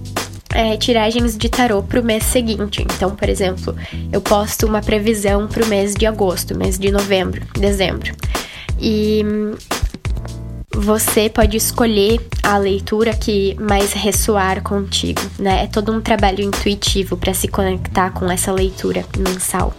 é, 0.55 0.77
tiragens 0.77 1.37
de 1.37 1.49
tarô 1.49 1.83
para 1.83 2.01
o 2.01 2.05
mês 2.05 2.23
seguinte. 2.23 2.81
Então, 2.95 3.17
por 3.17 3.29
exemplo, 3.29 3.75
eu 4.13 4.21
posto 4.21 4.67
uma 4.67 4.81
previsão 4.81 5.49
para 5.49 5.65
o 5.65 5.67
mês 5.67 5.95
de 5.97 6.07
agosto, 6.07 6.57
mês 6.57 6.79
de 6.79 6.93
novembro, 6.93 7.43
dezembro. 7.59 8.15
E 8.81 9.25
você 10.75 11.29
pode 11.29 11.57
escolher 11.57 12.21
a 12.43 12.59
leitura 12.59 13.15
que 13.15 13.57
mais 13.61 13.93
ressoar 13.93 14.63
contigo, 14.63 15.21
né? 15.39 15.65
É 15.65 15.67
todo 15.67 15.93
um 15.93 16.01
trabalho 16.01 16.43
intuitivo 16.43 17.17
para 17.17 17.33
se 17.33 17.49
conectar 17.49 18.11
com 18.11 18.31
essa 18.31 18.53
leitura 18.53 19.05
mensal. 19.17 19.73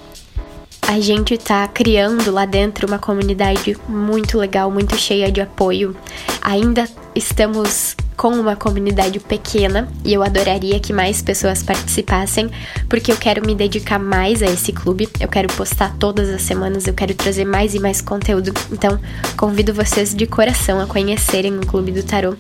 A 0.87 0.99
gente 0.99 1.33
está 1.33 1.67
criando 1.67 2.31
lá 2.31 2.45
dentro 2.45 2.87
uma 2.87 2.97
comunidade 2.97 3.77
muito 3.89 4.37
legal, 4.37 4.71
muito 4.71 4.95
cheia 4.95 5.31
de 5.31 5.41
apoio. 5.41 5.95
Ainda 6.41 6.87
estamos 7.13 7.95
com 8.17 8.29
uma 8.29 8.55
comunidade 8.55 9.19
pequena 9.19 9.87
e 10.03 10.11
eu 10.11 10.23
adoraria 10.23 10.79
que 10.79 10.91
mais 10.91 11.21
pessoas 11.21 11.61
participassem, 11.61 12.49
porque 12.89 13.11
eu 13.11 13.15
quero 13.15 13.45
me 13.45 13.53
dedicar 13.53 13.99
mais 13.99 14.41
a 14.41 14.47
esse 14.47 14.73
clube. 14.73 15.07
Eu 15.19 15.27
quero 15.27 15.47
postar 15.53 15.95
todas 15.97 16.27
as 16.29 16.41
semanas, 16.41 16.87
eu 16.87 16.95
quero 16.95 17.13
trazer 17.13 17.45
mais 17.45 17.75
e 17.75 17.79
mais 17.79 18.01
conteúdo. 18.01 18.51
Então, 18.71 18.99
convido 19.37 19.71
vocês 19.71 20.15
de 20.15 20.25
coração 20.25 20.81
a 20.81 20.87
conhecerem 20.87 21.55
o 21.59 21.65
Clube 21.65 21.91
do 21.91 22.01
Tarot. 22.01 22.37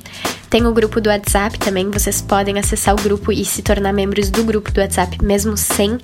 Tem 0.49 0.65
o 0.65 0.73
grupo 0.73 0.99
do 0.99 1.09
WhatsApp 1.09 1.59
também, 1.59 1.91
vocês 1.91 2.21
podem 2.21 2.57
acessar 2.57 2.95
o 2.95 3.01
grupo 3.01 3.31
e 3.31 3.45
se 3.45 3.61
tornar 3.61 3.93
membros 3.93 4.31
do 4.31 4.43
grupo 4.43 4.71
do 4.71 4.81
WhatsApp, 4.81 5.23
mesmo 5.23 5.55
sem 5.55 5.99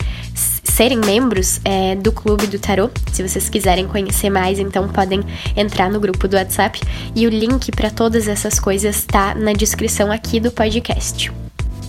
serem 0.74 0.98
membros 0.98 1.62
é, 1.64 1.96
do 1.96 2.12
Clube 2.12 2.48
do 2.48 2.58
Tarot. 2.58 2.92
Se 3.12 3.22
vocês 3.22 3.48
quiserem 3.48 3.88
conhecer 3.88 4.32
mais, 4.32 4.58
então 4.58 4.88
podem 4.88 5.22
entrar 5.56 5.88
no 5.88 6.00
grupo 6.00 6.28
do 6.28 6.36
WhatsApp 6.36 6.82
e 7.16 7.28
o 7.28 7.30
link 7.30 7.72
para 7.72 7.92
todas 7.92 8.28
essas 8.28 8.60
coisas 8.60 8.96
está 8.96 9.36
na 9.36 9.54
descrição 9.54 10.12
aqui 10.12 10.40
do 10.40 10.52
podcast. 10.52 11.32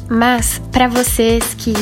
Mas 0.07 0.61
para 0.71 0.87
vocês 0.87 1.55
que 1.55 1.73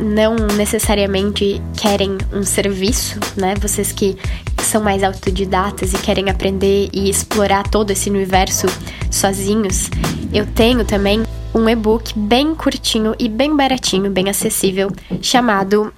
não 0.00 0.34
necessariamente 0.56 1.60
querem 1.76 2.16
um 2.32 2.42
serviço, 2.42 3.20
né? 3.36 3.54
Vocês 3.60 3.92
que 3.92 4.16
são 4.62 4.82
mais 4.82 5.04
autodidatas 5.04 5.92
e 5.92 5.98
querem 5.98 6.30
aprender 6.30 6.88
e 6.90 7.10
explorar 7.10 7.64
todo 7.64 7.90
esse 7.90 8.08
universo 8.08 8.66
sozinhos, 9.10 9.90
eu 10.32 10.46
tenho 10.46 10.86
também 10.86 11.22
um 11.54 11.68
e-book 11.68 12.18
bem 12.18 12.54
curtinho 12.54 13.14
e 13.18 13.28
bem 13.28 13.54
baratinho, 13.54 14.10
bem 14.10 14.30
acessível, 14.30 14.90
chamado 15.20 15.92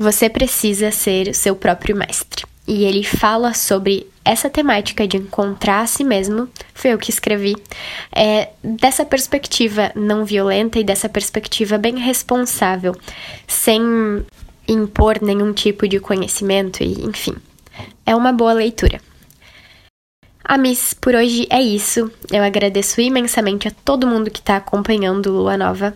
Você 0.00 0.30
Precisa 0.30 0.90
Ser 0.90 1.34
Seu 1.34 1.54
Próprio 1.54 1.94
Mestre. 1.94 2.46
E 2.66 2.84
ele 2.84 3.04
fala 3.04 3.52
sobre 3.52 4.06
essa 4.24 4.48
temática 4.48 5.06
de 5.06 5.18
encontrar 5.18 5.82
a 5.82 5.86
si 5.86 6.02
mesmo, 6.02 6.48
foi 6.72 6.92
eu 6.94 6.98
que 6.98 7.10
escrevi, 7.10 7.54
é, 8.10 8.48
dessa 8.64 9.04
perspectiva 9.04 9.92
não 9.94 10.24
violenta 10.24 10.78
e 10.78 10.84
dessa 10.84 11.06
perspectiva 11.06 11.76
bem 11.76 11.98
responsável, 11.98 12.96
sem 13.46 13.82
impor 14.66 15.20
nenhum 15.20 15.52
tipo 15.52 15.86
de 15.86 16.00
conhecimento 16.00 16.82
e, 16.82 17.04
enfim, 17.04 17.36
é 18.06 18.16
uma 18.16 18.32
boa 18.32 18.54
leitura. 18.54 19.02
A 20.42 20.56
Miss, 20.56 20.94
por 20.94 21.14
hoje 21.14 21.46
é 21.50 21.60
isso. 21.60 22.10
Eu 22.32 22.42
agradeço 22.42 23.02
imensamente 23.02 23.68
a 23.68 23.70
todo 23.70 24.06
mundo 24.06 24.30
que 24.30 24.40
está 24.40 24.56
acompanhando 24.56 25.30
Lua 25.30 25.58
Nova. 25.58 25.94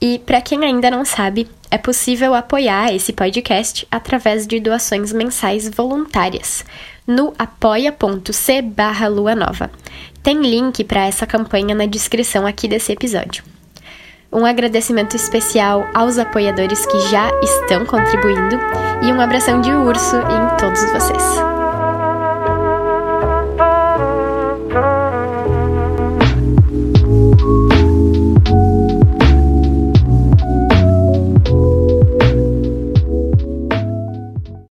E 0.00 0.18
para 0.18 0.40
quem 0.40 0.64
ainda 0.64 0.90
não 0.90 1.04
sabe, 1.04 1.48
é 1.70 1.78
possível 1.78 2.34
apoiar 2.34 2.92
esse 2.92 3.12
podcast 3.12 3.86
através 3.90 4.46
de 4.46 4.60
doações 4.60 5.12
mensais 5.12 5.68
voluntárias 5.68 6.64
no 7.06 7.32
apoia.c 7.38 8.62
barra 8.62 9.08
lua 9.08 9.34
nova. 9.34 9.70
Tem 10.22 10.40
link 10.40 10.82
para 10.84 11.06
essa 11.06 11.26
campanha 11.26 11.74
na 11.74 11.86
descrição 11.86 12.46
aqui 12.46 12.66
desse 12.66 12.92
episódio. 12.92 13.44
Um 14.32 14.44
agradecimento 14.44 15.14
especial 15.14 15.86
aos 15.94 16.18
apoiadores 16.18 16.84
que 16.84 16.98
já 17.08 17.30
estão 17.42 17.86
contribuindo 17.86 18.58
e 19.02 19.12
um 19.12 19.20
abração 19.20 19.60
de 19.60 19.70
urso 19.70 20.16
em 20.16 20.56
todos 20.58 20.82
vocês. 20.92 21.55